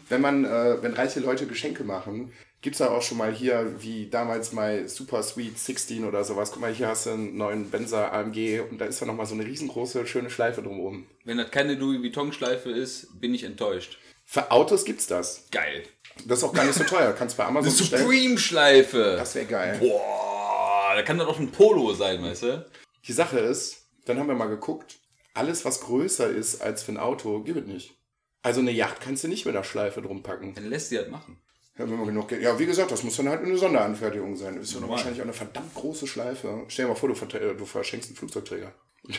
[0.10, 4.10] wenn man, äh, wenn reiche Leute Geschenke machen, gibt's ja auch schon mal hier, wie
[4.10, 6.52] damals mal Super Sweet 16 oder sowas.
[6.52, 9.34] Guck mal, hier hast du einen neuen Benzer AMG und da ist ja nochmal so
[9.34, 11.06] eine riesengroße, schöne Schleife drumherum.
[11.24, 13.98] Wenn das keine Louis Vuitton-Schleife ist, bin ich enttäuscht.
[14.26, 15.48] Für Autos gibt's das.
[15.52, 15.84] Geil.
[16.26, 17.14] Das ist auch gar nicht so teuer.
[17.14, 18.04] Kannst bei Amazon Eine.
[18.04, 19.16] Supreme-Schleife.
[19.18, 19.78] Das wäre geil.
[19.80, 22.70] Boah, da kann das auch ein Polo sein, weißt du?
[23.08, 25.00] Die Sache ist, dann haben wir mal geguckt,
[25.34, 27.96] alles was größer ist als für ein Auto, gibt es nicht.
[28.42, 30.54] Also eine Yacht kannst du nicht mit einer Schleife drum packen.
[30.54, 31.42] Dann lässt sie das machen.
[31.80, 34.58] Ja, wenn man genug Geld- ja, wie gesagt, das muss dann halt eine Sonderanfertigung sein.
[34.58, 36.64] Das ist ja wahrscheinlich auch eine verdammt große Schleife.
[36.68, 38.74] Stell dir mal vor, du, äh, du verschenkst einen Flugzeugträger.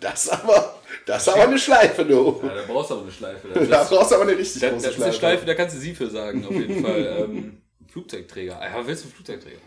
[0.00, 2.40] das aber, das ist aber eine Schleife, du.
[2.42, 3.48] Ja, da brauchst du aber eine Schleife.
[3.48, 5.18] Das, Da brauchst du aber eine richtig das, große das ist eine Schleife.
[5.18, 6.94] Schleife, da kannst du sie für sagen, auf jeden Fall.
[7.24, 8.60] Ähm, Flugzeugträger.
[8.60, 9.58] Ah, Ja, willst du einen Flugzeugträger?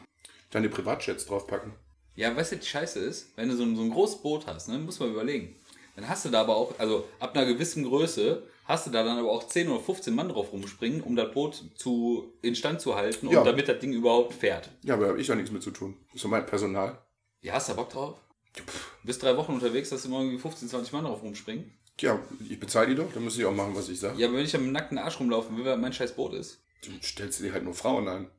[0.52, 1.74] Dann die Privatjets draufpacken.
[2.16, 4.70] Ja, weißt du, die Scheiße ist, wenn du so ein, so ein großes Boot hast,
[4.70, 5.56] ne, muss man überlegen.
[5.96, 9.18] Dann hast du da aber auch, also ab einer gewissen Größe, hast du da dann
[9.18, 13.28] aber auch 10 oder 15 Mann drauf rumspringen, um das Boot zu instand zu halten
[13.28, 13.43] und Ja.
[13.43, 14.70] damit das Ding überhaupt fährt.
[14.84, 15.95] Ja, aber da habe ich ja nichts mit zu tun.
[16.07, 16.97] Das ist so mein Personal.
[17.41, 18.15] Ja, hast du da Bock drauf?
[19.03, 21.72] Bis drei Wochen unterwegs, dass du immer irgendwie 15, 20 Mann drauf rumspringen.
[21.99, 24.20] Ja, ich bezahle die doch, dann müssen die auch machen, was ich sage.
[24.20, 26.59] Ja, aber wenn ich dem nackten Arsch rumlaufen will, weil mein scheiß Boot ist.
[26.86, 28.30] Dann stellst du dir halt nur Frauen ein.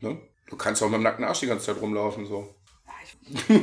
[0.00, 0.18] Ne?
[0.48, 2.54] Du kannst auch mit dem nackten Arsch die ganze Zeit rumlaufen, so.
[2.86, 3.56] ja,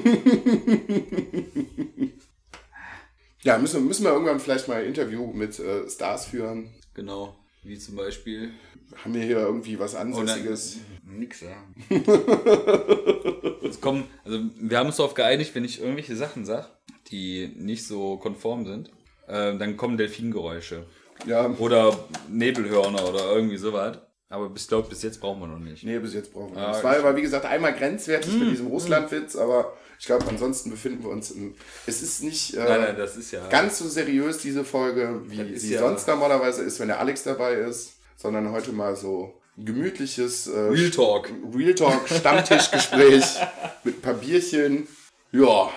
[3.57, 6.69] müssen, müssen wir irgendwann vielleicht mal ein Interview mit äh, Stars führen.
[6.93, 7.35] Genau.
[7.63, 8.51] Wie zum Beispiel.
[9.03, 9.99] Haben wir hier irgendwie was Oh.
[9.99, 10.77] Ansässiges?
[11.03, 11.57] Nix, ja.
[13.67, 16.67] es kommen, also wir haben uns darauf geeinigt, wenn ich irgendwelche Sachen sage,
[17.11, 18.89] die nicht so konform sind,
[19.27, 20.85] äh, dann kommen Delfingeräusche.
[21.25, 21.97] Ja, Oder
[22.29, 23.97] Nebelhörner oder irgendwie sowas.
[24.29, 25.83] Aber bis, glaub, bis jetzt brauchen wir noch nicht.
[25.83, 26.77] nee, bis jetzt brauchen wir Ah, nicht.
[26.79, 30.69] Es war aber, wie gesagt, einmal grenzwertig Hm, mit diesem Russlandwitz, aber ich glaube, ansonsten
[30.69, 31.55] befinden wir uns im.
[31.85, 33.47] Es ist nicht äh, Nein, nein, das ist ja.
[33.47, 37.53] ganz so seriös, diese Folge, wie sie ja- sonst normalerweise ist, wenn der Alex dabei
[37.53, 41.31] ist, sondern heute mal so gemütliches äh, Real Talk.
[41.55, 43.23] Real Talk, Stammtischgespräch
[43.83, 44.87] mit ein paar Bierchen.
[45.31, 45.71] Ja.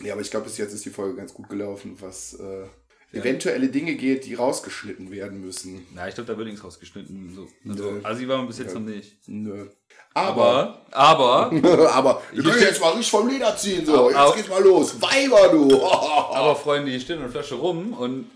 [0.00, 2.66] Ja, aber ich glaube, bis jetzt ist die Folge ganz gut gelaufen, was äh,
[3.14, 5.86] eventuelle Dinge geht, die rausgeschnitten werden müssen.
[5.94, 7.32] Na, ich glaube, da wird nichts rausgeschnitten.
[7.34, 7.48] So.
[7.70, 8.00] Also, Nö.
[8.02, 9.16] Asi war man bis jetzt noch nicht.
[9.26, 9.66] Nö.
[10.14, 14.08] Aber, Aber, aber, aber, wir können jetzt mal richtig vom Leder ziehen, so.
[14.08, 15.00] Jetzt aber- geht's mal los.
[15.02, 15.84] Weiber, du.
[15.86, 18.30] aber Freunde, hier steht eine Flasche rum und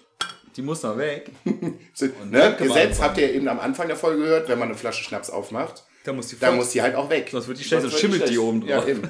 [0.56, 1.30] die muss noch weg.
[1.44, 2.56] ne?
[2.58, 5.84] Gesetz habt ihr eben am Anfang der Folge gehört, wenn man eine Flasche Schnaps aufmacht,
[6.04, 7.28] Da muss die dann muss die halt auch weg.
[7.30, 8.88] Sonst wird die schlecht, Sonst sonst wird schimmelt die oben Ja, drauf.
[8.88, 9.08] eben.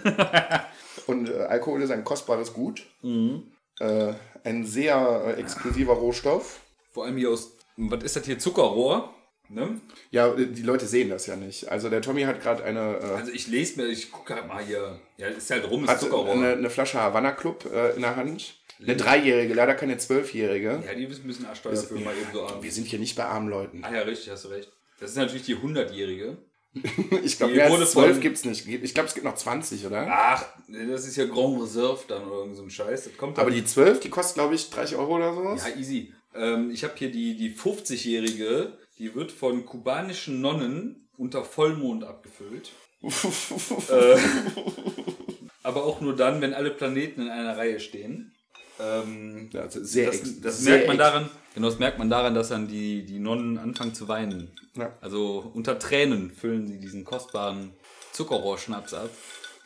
[1.07, 2.83] Und äh, Alkohol ist ein kostbares Gut.
[3.03, 3.45] Mhm.
[3.81, 4.13] Äh,
[4.45, 6.61] ein sehr äh, exklusiver Rohstoff.
[6.93, 9.15] Vor allem hier aus, was ist das hier, Zuckerrohr?
[9.51, 9.81] Ne?
[10.11, 11.69] Ja, die Leute sehen das ja nicht.
[11.69, 14.63] Also der Tommy hat gerade eine, äh, Also ich lese mir, ich gucke halt mal
[14.63, 15.01] hier.
[15.17, 16.33] Ja, ist halt rum, ist Zuckerrohr.
[16.35, 18.57] eine, eine Flasche Havanna Club äh, in der Hand.
[18.81, 20.83] Eine Dreijährige, leider keine Zwölfjährige.
[20.87, 22.63] ja, die müssen ein bisschen Arschsteuer für mal eben so an.
[22.63, 23.83] Wir sind hier nicht bei armen Leuten.
[23.83, 24.71] Ah ja, richtig, hast du recht.
[25.01, 26.37] Das ist natürlich die 100-jährige.
[27.25, 28.67] Ich glaube, mehr als zwölf von- gibt es nicht.
[28.67, 30.07] Ich glaube, es gibt noch 20, oder?
[30.11, 33.05] Ach, das ist ja Grand Reserve dann oder irgend so ein Scheiß.
[33.05, 33.39] Das kommt.
[33.39, 35.63] Aber die 12, die kostet, glaube ich, 30 Euro oder sowas.
[35.67, 36.13] Ja, easy.
[36.35, 42.71] Ähm, ich habe hier die, die 50-jährige, die wird von kubanischen Nonnen unter Vollmond abgefüllt.
[43.03, 44.17] äh,
[45.63, 48.33] aber auch nur dann, wenn alle Planeten in einer Reihe stehen.
[48.81, 52.35] Ähm, Ja, also sehr das das sehr merkt man daran, genau, das merkt man daran,
[52.35, 54.51] dass dann die, die Nonnen anfangen zu weinen.
[54.77, 54.97] Ja.
[55.01, 57.73] Also unter Tränen füllen sie diesen kostbaren
[58.13, 59.11] Zuckerrohrschnaps ab.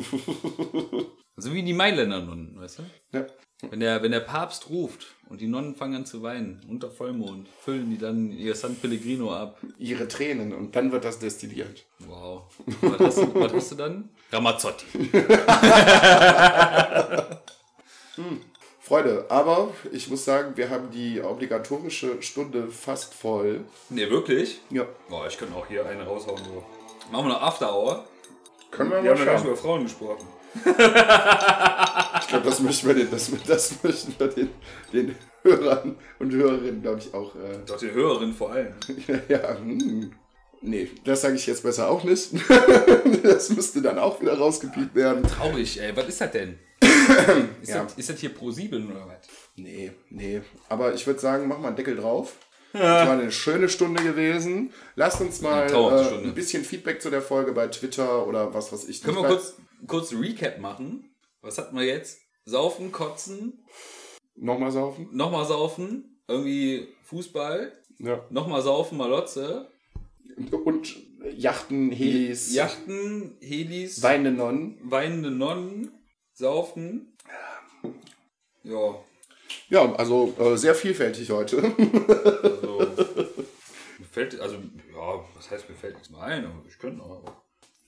[1.37, 2.83] so wie die Mailänder Nonnen, weißt du?
[3.11, 3.25] Ja.
[3.69, 7.47] Wenn der, wenn der Papst ruft und die Nonnen fangen an zu weinen, unter Vollmond,
[7.61, 9.57] füllen die dann ihr San Pellegrino ab.
[9.77, 11.85] Ihre Tränen und dann wird das destilliert.
[11.99, 12.43] Wow.
[12.81, 14.09] Was hast du, was hast du dann?
[14.33, 14.85] Ramazzotti.
[18.83, 23.61] Freunde, aber ich muss sagen, wir haben die obligatorische Stunde fast voll.
[23.89, 24.59] Ne, wirklich?
[24.71, 24.85] Ja.
[25.09, 26.43] Boah, ich könnte auch hier eine raushauen.
[26.43, 26.63] So.
[27.09, 28.05] Machen wir noch After Hour?
[28.71, 30.27] Können wir Wir mal haben ja gar nicht über Frauen gesprochen.
[32.19, 34.49] Ich glaube, das möchten wir den, das, das möchten wir den,
[34.91, 37.35] den Hörern und Hörerinnen, glaube ich, auch.
[37.35, 38.73] Äh, Doch den Hörerinnen vor allem.
[39.27, 40.11] ja, hm.
[40.61, 42.29] Nee, das sage ich jetzt besser auch nicht.
[43.23, 45.23] das müsste dann auch wieder rausgepiept werden.
[45.23, 45.95] Traurig, ey.
[45.95, 46.57] Was ist das denn?
[47.61, 47.83] Ist, Ja.
[47.83, 49.27] das, ist das hier Pro 7 oder was?
[49.55, 50.41] Nee, nee.
[50.69, 52.33] Aber ich würde sagen, mach mal einen Deckel drauf.
[52.73, 54.73] Das war eine schöne Stunde gewesen.
[54.95, 58.87] Lasst uns mal äh, ein bisschen Feedback zu der Folge bei Twitter oder was weiß
[58.89, 59.03] ich.
[59.03, 59.55] Können wir kurz,
[59.85, 61.13] kurz Recap machen?
[61.41, 62.17] Was hatten wir jetzt?
[62.45, 63.63] Saufen, kotzen,
[64.35, 65.07] Nochmal saufen?
[65.11, 68.25] nochmal saufen, irgendwie Fußball, Ja.
[68.31, 69.69] nochmal saufen, Malotze,
[70.65, 70.95] Und
[71.37, 74.79] Yachten, Helis, Yachten, Helis, weinende Nonnen.
[74.83, 75.91] weinende Nonnen,
[76.33, 77.15] saufen.
[78.63, 78.95] Ja,
[79.69, 81.57] Ja, also äh, sehr vielfältig heute.
[81.57, 81.73] also.
[83.99, 87.21] mir fällt, also, ja, was heißt, mir fällt nichts mehr ein, aber ich könnte noch.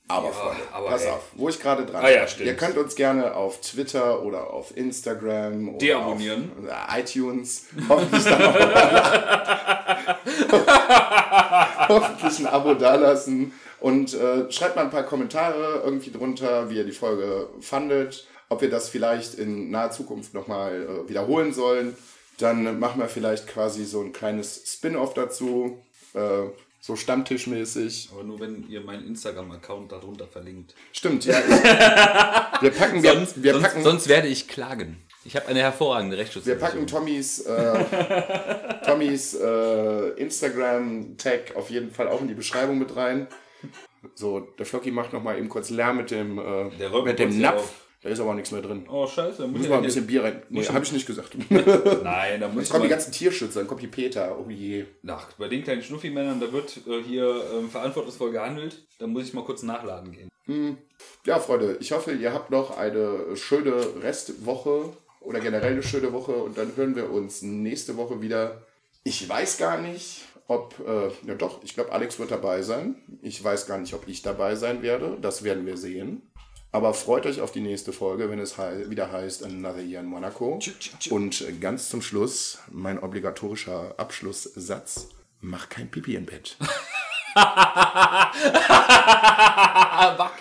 [0.07, 1.09] Aber, Ja, Freunde, aber pass ey.
[1.11, 2.45] auf, wo ich gerade dran Ah ja, stimmt.
[2.47, 6.51] Ihr könnt uns gerne auf Twitter oder auf Instagram oder Deabonnieren.
[6.69, 8.55] auf äh, iTunes hoffentlich dann auch
[11.89, 16.85] hoffentlich ein Abo dalassen und äh, schreibt mal ein paar Kommentare irgendwie drunter, wie ihr
[16.85, 21.95] die Folge fandet, ob wir das vielleicht in naher Zukunft nochmal äh, wiederholen sollen.
[22.37, 25.81] Dann machen wir vielleicht quasi so ein kleines Spin-off dazu,
[26.13, 26.49] äh,
[26.81, 28.09] so Stammtischmäßig.
[28.11, 30.75] Aber nur wenn ihr meinen Instagram-Account darunter verlinkt.
[30.91, 31.39] Stimmt, ja.
[31.39, 31.47] Ich,
[32.61, 35.01] wir packen, wir, Sonst, wir sonst, packen, sonst werde ich klagen.
[35.23, 36.85] Ich habe eine hervorragende wir Rechtsschutzversicherung.
[36.85, 43.27] packen Tommys, äh, Tommys äh, Instagram-Tag auf jeden Fall auch in die Beschreibung mit rein.
[44.13, 46.65] So, der Flocky macht noch mal eben kurz Lärm mit dem, äh,
[47.03, 47.84] mit dem Napf.
[48.05, 48.85] Da ist aber nichts mehr drin.
[48.87, 49.47] Oh, scheiße.
[49.47, 50.43] Muss ich wir ein bisschen Bier rein.
[50.49, 51.35] Nee, habe ich nicht gesagt.
[51.49, 54.37] Nein, da muss Jetzt ich kommen die mal, ganzen Tierschützer, dann kommt die Peter.
[54.37, 54.85] Oh je.
[55.07, 58.85] Ach, bei den kleinen Schnuffi-Männern, da wird äh, hier ähm, verantwortungsvoll gehandelt.
[58.99, 60.77] Da muss ich mal kurz nachladen gehen.
[61.25, 66.33] Ja, Freunde, ich hoffe, ihr habt noch eine schöne Restwoche oder generell eine schöne Woche
[66.33, 68.61] und dann hören wir uns nächste Woche wieder.
[69.03, 72.97] Ich weiß gar nicht, ob, äh, ja doch, ich glaube, Alex wird dabei sein.
[73.23, 75.17] Ich weiß gar nicht, ob ich dabei sein werde.
[75.19, 76.21] Das werden wir sehen.
[76.75, 80.07] Aber freut euch auf die nächste Folge, wenn es hei wieder heißt Another Year in
[80.07, 80.59] Monaco.
[81.09, 85.07] Und ganz zum Schluss mein obligatorischer Abschlusssatz.
[85.39, 86.57] Mach kein Pipi im Bett.
[87.33, 88.33] Wach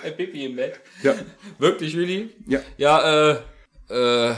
[0.03, 0.81] kein Pipi im Bett.
[1.05, 1.15] Ja.
[1.59, 2.35] Wirklich, Willi?
[2.49, 2.59] Ja.
[2.79, 3.37] Ja, äh,
[3.91, 4.35] äh,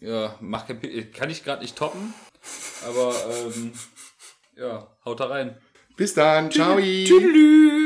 [0.00, 1.12] ja, mach kein Pipi.
[1.12, 2.12] Kann ich gerade nicht toppen.
[2.88, 3.72] Aber, ähm,
[4.56, 5.56] ja, haut da rein.
[5.96, 6.50] Bis dann.
[6.50, 6.76] Ciao.
[6.80, 7.84] Tschüss.